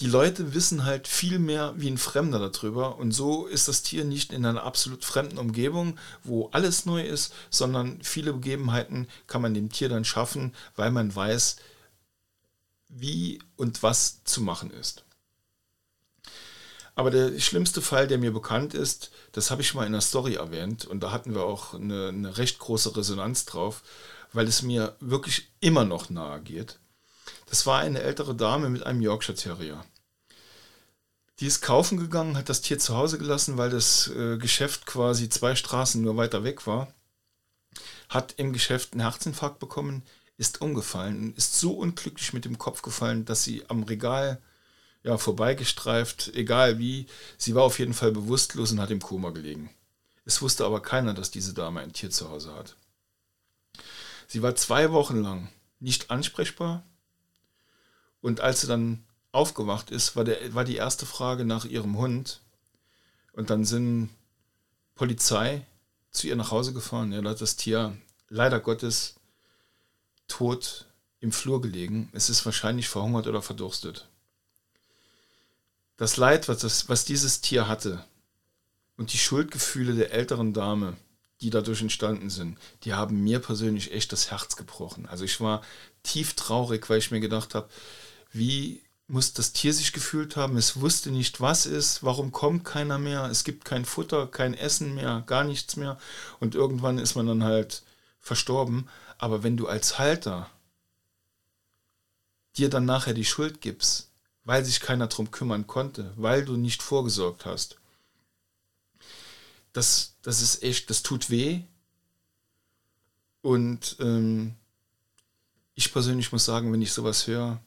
die 0.00 0.06
Leute 0.06 0.52
wissen 0.52 0.84
halt 0.84 1.08
viel 1.08 1.38
mehr 1.38 1.72
wie 1.76 1.88
ein 1.88 1.96
Fremder 1.96 2.38
darüber 2.38 2.98
und 2.98 3.12
so 3.12 3.46
ist 3.46 3.66
das 3.66 3.82
Tier 3.82 4.04
nicht 4.04 4.32
in 4.32 4.44
einer 4.44 4.62
absolut 4.62 5.04
fremden 5.04 5.38
Umgebung, 5.38 5.98
wo 6.22 6.48
alles 6.52 6.84
neu 6.84 7.02
ist, 7.02 7.32
sondern 7.48 8.02
viele 8.02 8.34
Begebenheiten 8.34 9.08
kann 9.26 9.40
man 9.40 9.54
dem 9.54 9.70
Tier 9.70 9.88
dann 9.88 10.04
schaffen, 10.04 10.54
weil 10.74 10.90
man 10.90 11.14
weiß, 11.14 11.56
wie 12.88 13.40
und 13.56 13.82
was 13.82 14.22
zu 14.24 14.42
machen 14.42 14.70
ist. 14.70 15.04
Aber 16.94 17.10
der 17.10 17.38
schlimmste 17.40 17.82
Fall, 17.82 18.06
der 18.06 18.18
mir 18.18 18.32
bekannt 18.32 18.74
ist, 18.74 19.10
das 19.32 19.50
habe 19.50 19.62
ich 19.62 19.74
mal 19.74 19.86
in 19.86 19.92
der 19.92 20.00
Story 20.00 20.34
erwähnt 20.34 20.84
und 20.86 21.00
da 21.00 21.10
hatten 21.10 21.34
wir 21.34 21.42
auch 21.42 21.74
eine, 21.74 22.08
eine 22.08 22.38
recht 22.38 22.58
große 22.58 22.96
Resonanz 22.96 23.44
drauf, 23.46 23.82
weil 24.32 24.46
es 24.46 24.62
mir 24.62 24.96
wirklich 25.00 25.48
immer 25.60 25.84
noch 25.84 26.10
nahe 26.10 26.40
geht. 26.40 26.78
Das 27.46 27.66
war 27.66 27.78
eine 27.80 28.02
ältere 28.02 28.34
Dame 28.34 28.68
mit 28.68 28.84
einem 28.84 29.00
Yorkshire 29.00 29.36
Terrier. 29.36 29.84
Die 31.40 31.46
ist 31.46 31.60
kaufen 31.60 31.98
gegangen, 31.98 32.36
hat 32.36 32.48
das 32.48 32.62
Tier 32.62 32.78
zu 32.78 32.96
Hause 32.96 33.18
gelassen, 33.18 33.58
weil 33.58 33.70
das 33.70 34.08
äh, 34.08 34.38
Geschäft 34.38 34.86
quasi 34.86 35.28
zwei 35.28 35.54
Straßen 35.54 36.00
nur 36.00 36.16
weiter 36.16 36.44
weg 36.44 36.66
war. 36.66 36.92
Hat 38.08 38.34
im 38.38 38.52
Geschäft 38.52 38.92
einen 38.92 39.02
Herzinfarkt 39.02 39.58
bekommen, 39.58 40.02
ist 40.38 40.60
umgefallen, 40.60 41.34
ist 41.36 41.58
so 41.58 41.72
unglücklich 41.74 42.32
mit 42.32 42.44
dem 42.44 42.58
Kopf 42.58 42.82
gefallen, 42.82 43.24
dass 43.24 43.44
sie 43.44 43.68
am 43.68 43.82
Regal 43.82 44.40
ja, 45.02 45.18
vorbeigestreift, 45.18 46.34
egal 46.34 46.78
wie. 46.78 47.06
Sie 47.38 47.54
war 47.54 47.62
auf 47.62 47.78
jeden 47.78 47.94
Fall 47.94 48.12
bewusstlos 48.12 48.72
und 48.72 48.80
hat 48.80 48.90
im 48.90 49.00
Koma 49.00 49.30
gelegen. 49.30 49.70
Es 50.24 50.42
wusste 50.42 50.64
aber 50.64 50.82
keiner, 50.82 51.14
dass 51.14 51.30
diese 51.30 51.54
Dame 51.54 51.80
ein 51.80 51.92
Tier 51.92 52.10
zu 52.10 52.28
Hause 52.30 52.52
hat. 52.54 52.76
Sie 54.26 54.42
war 54.42 54.56
zwei 54.56 54.90
Wochen 54.90 55.22
lang 55.22 55.48
nicht 55.78 56.10
ansprechbar, 56.10 56.82
und 58.20 58.40
als 58.40 58.62
sie 58.62 58.66
dann 58.66 59.04
aufgewacht 59.32 59.90
ist, 59.90 60.16
war, 60.16 60.24
der, 60.24 60.54
war 60.54 60.64
die 60.64 60.76
erste 60.76 61.06
Frage 61.06 61.44
nach 61.44 61.64
ihrem 61.64 61.98
Hund. 61.98 62.40
Und 63.32 63.50
dann 63.50 63.64
sind 63.64 64.08
Polizei 64.94 65.66
zu 66.10 66.26
ihr 66.26 66.36
nach 66.36 66.50
Hause 66.50 66.72
gefahren. 66.72 67.12
Ja, 67.12 67.20
da 67.20 67.30
hat 67.30 67.40
das 67.40 67.56
Tier 67.56 67.96
leider 68.28 68.60
Gottes 68.60 69.16
tot 70.26 70.86
im 71.20 71.32
Flur 71.32 71.60
gelegen. 71.60 72.08
Es 72.12 72.30
ist 72.30 72.44
wahrscheinlich 72.46 72.88
verhungert 72.88 73.26
oder 73.26 73.42
verdurstet. 73.42 74.08
Das 75.98 76.16
Leid, 76.16 76.48
was, 76.48 76.58
das, 76.58 76.88
was 76.88 77.04
dieses 77.04 77.40
Tier 77.40 77.68
hatte 77.68 78.04
und 78.96 79.12
die 79.12 79.18
Schuldgefühle 79.18 79.94
der 79.94 80.12
älteren 80.12 80.52
Dame, 80.52 80.96
die 81.42 81.50
dadurch 81.50 81.82
entstanden 81.82 82.30
sind, 82.30 82.58
die 82.84 82.94
haben 82.94 83.22
mir 83.22 83.40
persönlich 83.40 83.92
echt 83.92 84.12
das 84.12 84.30
Herz 84.30 84.56
gebrochen. 84.56 85.06
Also 85.06 85.24
ich 85.24 85.40
war 85.40 85.62
tief 86.02 86.34
traurig, 86.34 86.88
weil 86.88 86.98
ich 86.98 87.10
mir 87.10 87.20
gedacht 87.20 87.54
habe, 87.54 87.68
wie 88.36 88.82
muss 89.08 89.32
das 89.32 89.52
Tier 89.52 89.72
sich 89.72 89.92
gefühlt 89.92 90.36
haben? 90.36 90.56
Es 90.56 90.80
wusste 90.80 91.10
nicht, 91.10 91.40
was 91.40 91.66
ist, 91.66 92.02
warum 92.02 92.32
kommt 92.32 92.64
keiner 92.64 92.98
mehr, 92.98 93.26
es 93.26 93.44
gibt 93.44 93.64
kein 93.64 93.84
Futter, 93.84 94.26
kein 94.26 94.54
Essen 94.54 94.94
mehr, 94.94 95.22
gar 95.26 95.44
nichts 95.44 95.76
mehr. 95.76 95.98
Und 96.40 96.54
irgendwann 96.54 96.98
ist 96.98 97.14
man 97.14 97.26
dann 97.26 97.44
halt 97.44 97.82
verstorben. 98.20 98.88
Aber 99.18 99.42
wenn 99.42 99.56
du 99.56 99.68
als 99.68 99.98
Halter 99.98 100.50
dir 102.56 102.68
dann 102.68 102.84
nachher 102.84 103.14
die 103.14 103.24
Schuld 103.24 103.60
gibst, 103.60 104.10
weil 104.44 104.64
sich 104.64 104.80
keiner 104.80 105.06
drum 105.06 105.30
kümmern 105.30 105.66
konnte, 105.66 106.12
weil 106.16 106.44
du 106.44 106.56
nicht 106.56 106.82
vorgesorgt 106.82 107.46
hast, 107.46 107.76
das, 109.72 110.14
das 110.22 110.40
ist 110.40 110.62
echt, 110.62 110.90
das 110.90 111.02
tut 111.02 111.30
weh. 111.30 111.62
Und 113.42 113.96
ähm, 114.00 114.54
ich 115.74 115.92
persönlich 115.92 116.32
muss 116.32 116.44
sagen, 116.44 116.72
wenn 116.72 116.82
ich 116.82 116.92
sowas 116.92 117.26
höre, 117.26 117.60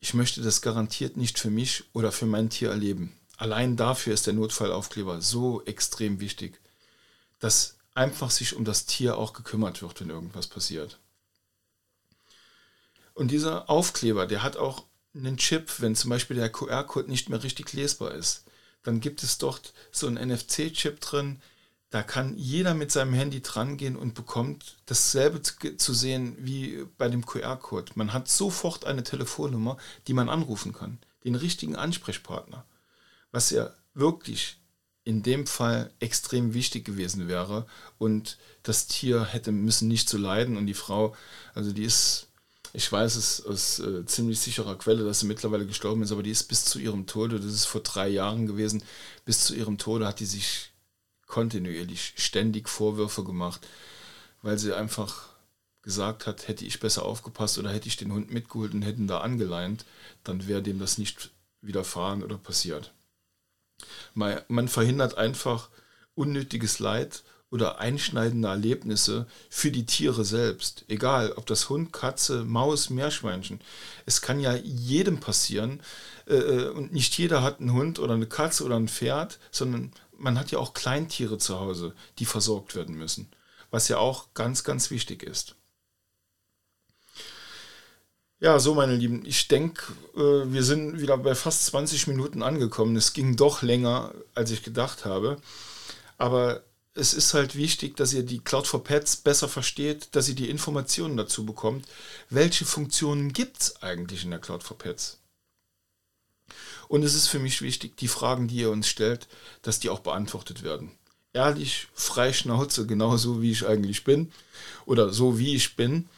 ich 0.00 0.14
möchte 0.14 0.42
das 0.42 0.62
garantiert 0.62 1.16
nicht 1.16 1.38
für 1.38 1.50
mich 1.50 1.84
oder 1.92 2.12
für 2.12 2.26
mein 2.26 2.50
Tier 2.50 2.70
erleben. 2.70 3.16
Allein 3.36 3.76
dafür 3.76 4.14
ist 4.14 4.26
der 4.26 4.34
Notfallaufkleber 4.34 5.20
so 5.20 5.62
extrem 5.64 6.20
wichtig, 6.20 6.60
dass 7.38 7.76
einfach 7.94 8.30
sich 8.30 8.54
um 8.54 8.64
das 8.64 8.86
Tier 8.86 9.16
auch 9.16 9.32
gekümmert 9.32 9.82
wird, 9.82 10.00
wenn 10.00 10.10
irgendwas 10.10 10.46
passiert. 10.46 10.98
Und 13.14 13.30
dieser 13.32 13.68
Aufkleber, 13.68 14.26
der 14.26 14.42
hat 14.42 14.56
auch 14.56 14.84
einen 15.14 15.36
Chip, 15.36 15.80
wenn 15.80 15.96
zum 15.96 16.10
Beispiel 16.10 16.36
der 16.36 16.50
QR-Code 16.50 17.10
nicht 17.10 17.28
mehr 17.28 17.42
richtig 17.42 17.72
lesbar 17.72 18.12
ist. 18.12 18.44
Dann 18.84 19.00
gibt 19.00 19.22
es 19.24 19.38
dort 19.38 19.72
so 19.90 20.06
einen 20.06 20.30
NFC-Chip 20.30 21.00
drin, 21.00 21.42
da 21.90 22.02
kann 22.02 22.36
jeder 22.36 22.74
mit 22.74 22.92
seinem 22.92 23.14
Handy 23.14 23.40
drangehen 23.40 23.96
und 23.96 24.14
bekommt 24.14 24.76
dasselbe 24.86 25.40
zu 25.42 25.94
sehen 25.94 26.36
wie 26.38 26.84
bei 26.98 27.08
dem 27.08 27.24
QR-Code. 27.24 27.92
Man 27.94 28.12
hat 28.12 28.28
sofort 28.28 28.84
eine 28.84 29.02
Telefonnummer, 29.02 29.78
die 30.06 30.12
man 30.12 30.28
anrufen 30.28 30.72
kann, 30.72 30.98
den 31.24 31.34
richtigen 31.34 31.76
Ansprechpartner. 31.76 32.64
Was 33.32 33.50
ja 33.50 33.70
wirklich 33.94 34.58
in 35.04 35.22
dem 35.22 35.46
Fall 35.46 35.90
extrem 36.00 36.52
wichtig 36.52 36.84
gewesen 36.84 37.28
wäre 37.28 37.66
und 37.96 38.36
das 38.62 38.86
Tier 38.86 39.24
hätte 39.24 39.52
müssen 39.52 39.88
nicht 39.88 40.10
zu 40.10 40.18
leiden 40.18 40.58
und 40.58 40.66
die 40.66 40.74
Frau, 40.74 41.16
also 41.54 41.72
die 41.72 41.84
ist, 41.84 42.28
ich 42.74 42.92
weiß 42.92 43.16
es 43.16 43.46
aus 43.46 43.78
äh, 43.78 44.04
ziemlich 44.04 44.38
sicherer 44.38 44.76
Quelle, 44.76 45.04
dass 45.04 45.20
sie 45.20 45.26
mittlerweile 45.26 45.64
gestorben 45.64 46.02
ist, 46.02 46.12
aber 46.12 46.22
die 46.22 46.30
ist 46.30 46.44
bis 46.44 46.66
zu 46.66 46.78
ihrem 46.78 47.06
Tode, 47.06 47.40
das 47.40 47.54
ist 47.54 47.64
vor 47.64 47.80
drei 47.80 48.08
Jahren 48.08 48.46
gewesen, 48.46 48.82
bis 49.24 49.44
zu 49.44 49.54
ihrem 49.54 49.78
Tode 49.78 50.06
hat 50.06 50.20
die 50.20 50.26
sich 50.26 50.72
kontinuierlich 51.28 52.14
ständig 52.16 52.68
Vorwürfe 52.68 53.22
gemacht, 53.22 53.66
weil 54.42 54.58
sie 54.58 54.74
einfach 54.74 55.28
gesagt 55.82 56.26
hat, 56.26 56.48
hätte 56.48 56.64
ich 56.64 56.80
besser 56.80 57.04
aufgepasst 57.04 57.58
oder 57.58 57.70
hätte 57.70 57.88
ich 57.88 57.96
den 57.96 58.12
Hund 58.12 58.32
mitgeholt 58.32 58.74
und 58.74 58.82
hätten 58.82 59.06
da 59.06 59.20
angeleint, 59.20 59.84
dann 60.24 60.48
wäre 60.48 60.62
dem 60.62 60.80
das 60.80 60.98
nicht 60.98 61.30
widerfahren 61.60 62.22
oder 62.22 62.36
passiert. 62.36 62.92
Man 64.14 64.68
verhindert 64.68 65.16
einfach 65.16 65.68
unnötiges 66.14 66.80
Leid 66.80 67.22
oder 67.50 67.78
einschneidende 67.78 68.48
Erlebnisse 68.48 69.26
für 69.48 69.70
die 69.70 69.86
Tiere 69.86 70.24
selbst. 70.24 70.84
Egal, 70.88 71.32
ob 71.32 71.46
das 71.46 71.68
Hund, 71.68 71.92
Katze, 71.92 72.44
Maus, 72.44 72.90
Meerschweinchen. 72.90 73.60
Es 74.04 74.20
kann 74.20 74.40
ja 74.40 74.54
jedem 74.54 75.20
passieren. 75.20 75.80
Äh, 76.26 76.34
äh, 76.34 76.68
und 76.68 76.92
nicht 76.92 77.16
jeder 77.16 77.42
hat 77.42 77.60
einen 77.60 77.72
Hund 77.72 77.98
oder 77.98 78.14
eine 78.14 78.26
Katze 78.26 78.64
oder 78.64 78.76
ein 78.76 78.88
Pferd, 78.88 79.38
sondern 79.50 79.92
man 80.18 80.38
hat 80.38 80.50
ja 80.50 80.58
auch 80.58 80.74
Kleintiere 80.74 81.38
zu 81.38 81.58
Hause, 81.58 81.94
die 82.18 82.26
versorgt 82.26 82.74
werden 82.74 82.96
müssen, 82.96 83.30
was 83.70 83.88
ja 83.88 83.98
auch 83.98 84.34
ganz, 84.34 84.64
ganz 84.64 84.90
wichtig 84.90 85.22
ist. 85.22 85.54
Ja, 88.40 88.60
so 88.60 88.74
meine 88.74 88.94
Lieben, 88.94 89.24
ich 89.24 89.48
denke, 89.48 89.92
äh, 90.14 90.52
wir 90.52 90.62
sind 90.62 91.00
wieder 91.00 91.18
bei 91.18 91.34
fast 91.34 91.66
20 91.66 92.06
Minuten 92.06 92.42
angekommen. 92.42 92.94
Es 92.94 93.12
ging 93.12 93.34
doch 93.34 93.62
länger, 93.62 94.14
als 94.34 94.52
ich 94.52 94.62
gedacht 94.62 95.04
habe. 95.04 95.38
Aber 96.18 96.62
es 96.94 97.14
ist 97.14 97.34
halt 97.34 97.56
wichtig, 97.56 97.96
dass 97.96 98.12
ihr 98.12 98.22
die 98.22 98.38
Cloud 98.40 98.66
for 98.66 98.84
Pets 98.84 99.16
besser 99.16 99.48
versteht, 99.48 100.14
dass 100.14 100.28
ihr 100.28 100.36
die 100.36 100.50
Informationen 100.50 101.16
dazu 101.16 101.44
bekommt. 101.44 101.86
Welche 102.30 102.64
Funktionen 102.64 103.32
gibt 103.32 103.60
es 103.60 103.82
eigentlich 103.82 104.24
in 104.24 104.30
der 104.30 104.40
Cloud 104.40 104.62
for 104.62 104.78
Pets? 104.78 105.17
Und 106.88 107.02
es 107.04 107.14
ist 107.14 107.28
für 107.28 107.38
mich 107.38 107.62
wichtig, 107.62 107.96
die 107.96 108.08
Fragen, 108.08 108.48
die 108.48 108.56
ihr 108.56 108.70
uns 108.70 108.88
stellt, 108.88 109.28
dass 109.62 109.78
die 109.78 109.90
auch 109.90 110.00
beantwortet 110.00 110.62
werden. 110.62 110.92
Ehrlich, 111.34 111.88
frei 111.94 112.32
Schnauze, 112.32 112.86
genauso 112.86 113.42
wie 113.42 113.52
ich 113.52 113.66
eigentlich 113.66 114.04
bin 114.04 114.32
oder 114.86 115.12
so 115.12 115.38
wie 115.38 115.54
ich 115.54 115.76
bin. 115.76 116.08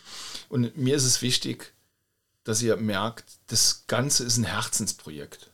Und 0.49 0.77
mir 0.77 0.97
ist 0.97 1.05
es 1.05 1.23
wichtig, 1.23 1.75
dass 2.45 2.63
ihr 2.63 2.77
merkt, 2.77 3.25
das 3.49 3.85
Ganze 3.87 4.25
ist 4.25 4.37
ein 4.37 4.45
Herzensprojekt. 4.45 5.51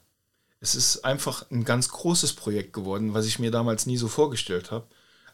Es 0.61 0.75
ist 0.75 1.05
einfach 1.05 1.51
ein 1.51 1.65
ganz 1.65 1.89
großes 1.89 2.35
Projekt 2.35 2.73
geworden, 2.73 3.15
was 3.15 3.27
ich 3.27 3.39
mir 3.39 3.51
damals 3.51 3.87
nie 3.87 3.97
so 3.97 4.09
vorgestellt 4.09 4.71
habe. 4.71 4.87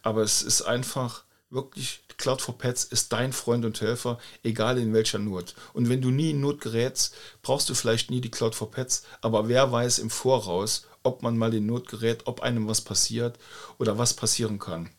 Aber 0.03 0.23
es 0.23 0.43
ist 0.43 0.63
einfach 0.63 1.25
wirklich, 1.53 2.01
Cloud 2.17 2.43
for 2.43 2.59
Pets 2.59 2.85
ist 2.85 3.13
dein 3.13 3.33
Freund 3.33 3.65
und 3.65 3.81
Helfer, 3.81 4.19
egal 4.43 4.79
in 4.79 4.93
welcher 4.93 5.19
Not. 5.19 5.55
Und 5.73 5.89
wenn 5.89 6.01
du 6.01 6.11
nie 6.11 6.31
in 6.31 6.41
Not 6.41 6.61
gerätst, 6.61 7.15
brauchst 7.43 7.69
du 7.69 7.75
vielleicht 7.75 8.11
nie 8.11 8.21
die 8.21 8.31
Cloud 8.31 8.55
for 8.55 8.71
Pets, 8.71 9.05
aber 9.21 9.49
wer 9.49 9.71
weiß 9.71 9.99
im 9.99 10.11
Voraus, 10.11 10.87
ob 11.03 11.23
man 11.23 11.37
mal 11.37 11.55
in 11.55 11.67
Not 11.67 11.89
gerät, 11.89 12.27
ob 12.27 12.41
einem 12.41 12.69
was 12.69 12.81
passiert 12.81 13.39
oder 13.79 13.99
was 13.99 14.15
passieren 14.15 14.59
kann. 14.59 14.91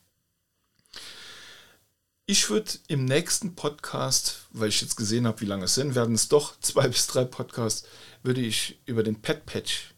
Ich 2.25 2.49
würde 2.49 2.71
im 2.87 3.03
nächsten 3.03 3.55
Podcast, 3.55 4.47
weil 4.51 4.69
ich 4.69 4.79
jetzt 4.79 4.95
gesehen 4.95 5.27
habe, 5.27 5.41
wie 5.41 5.45
lange 5.45 5.65
es 5.65 5.75
sind, 5.75 5.95
werden 5.95 6.15
es 6.15 6.29
doch 6.29 6.57
zwei 6.61 6.87
bis 6.87 7.07
drei 7.07 7.25
Podcasts, 7.25 7.87
würde 8.21 8.41
ich 8.41 8.79
über 8.85 9.03
den 9.03 9.21
Pet 9.21 9.45
Patch 9.45 9.93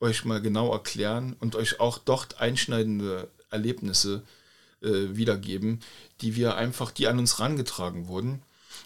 euch 0.00 0.24
mal 0.24 0.40
genau 0.40 0.72
erklären 0.72 1.36
und 1.40 1.56
euch 1.56 1.80
auch 1.80 1.98
dort 1.98 2.40
einschneidende 2.40 3.30
Erlebnisse 3.50 4.22
äh, 4.82 5.16
wiedergeben, 5.16 5.80
die 6.20 6.36
wir 6.36 6.56
einfach, 6.56 6.90
die 6.90 7.06
an 7.08 7.18
uns 7.18 7.40
rangetragen 7.40 8.08
wurden 8.08 8.42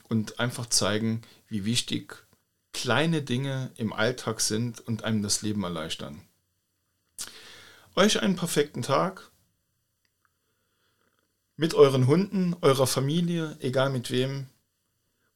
und 0.08 0.40
einfach 0.40 0.66
zeigen, 0.66 1.22
wie 1.48 1.64
wichtig 1.64 2.24
kleine 2.72 3.22
Dinge 3.22 3.70
im 3.76 3.92
Alltag 3.92 4.40
sind 4.40 4.80
und 4.80 5.04
einem 5.04 5.22
das 5.22 5.42
Leben 5.42 5.62
erleichtern. 5.62 6.22
Euch 7.94 8.22
einen 8.22 8.36
perfekten 8.36 8.82
Tag 8.82 9.30
mit 11.56 11.74
euren 11.74 12.06
Hunden, 12.06 12.56
eurer 12.62 12.86
Familie, 12.86 13.56
egal 13.60 13.90
mit 13.90 14.10
wem. 14.10 14.46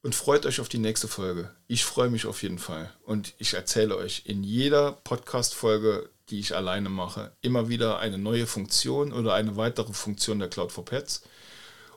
Und 0.01 0.15
freut 0.15 0.45
euch 0.45 0.59
auf 0.59 0.69
die 0.69 0.77
nächste 0.77 1.07
Folge. 1.07 1.51
Ich 1.67 1.83
freue 1.83 2.09
mich 2.09 2.25
auf 2.25 2.41
jeden 2.41 2.59
Fall. 2.59 2.91
Und 3.03 3.33
ich 3.37 3.53
erzähle 3.53 3.95
euch 3.97 4.23
in 4.25 4.43
jeder 4.43 4.93
Podcast-Folge, 4.93 6.09
die 6.29 6.39
ich 6.39 6.55
alleine 6.55 6.89
mache, 6.89 7.31
immer 7.41 7.69
wieder 7.69 7.99
eine 7.99 8.17
neue 8.17 8.47
Funktion 8.47 9.13
oder 9.13 9.33
eine 9.33 9.55
weitere 9.55 9.93
Funktion 9.93 10.39
der 10.39 10.49
Cloud 10.49 10.71
for 10.71 10.85
Pets 10.85 11.23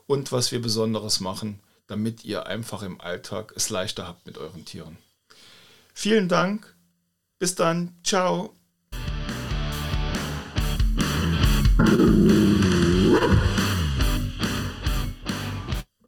und 0.07 0.31
was 0.31 0.51
wir 0.51 0.61
Besonderes 0.61 1.19
machen, 1.19 1.59
damit 1.87 2.23
ihr 2.23 2.45
einfach 2.45 2.83
im 2.83 3.01
Alltag 3.01 3.53
es 3.55 3.69
leichter 3.69 4.07
habt 4.07 4.25
mit 4.25 4.37
euren 4.37 4.65
Tieren. 4.65 4.97
Vielen 5.93 6.29
Dank, 6.29 6.75
bis 7.39 7.55
dann, 7.55 7.95
ciao. 8.03 8.55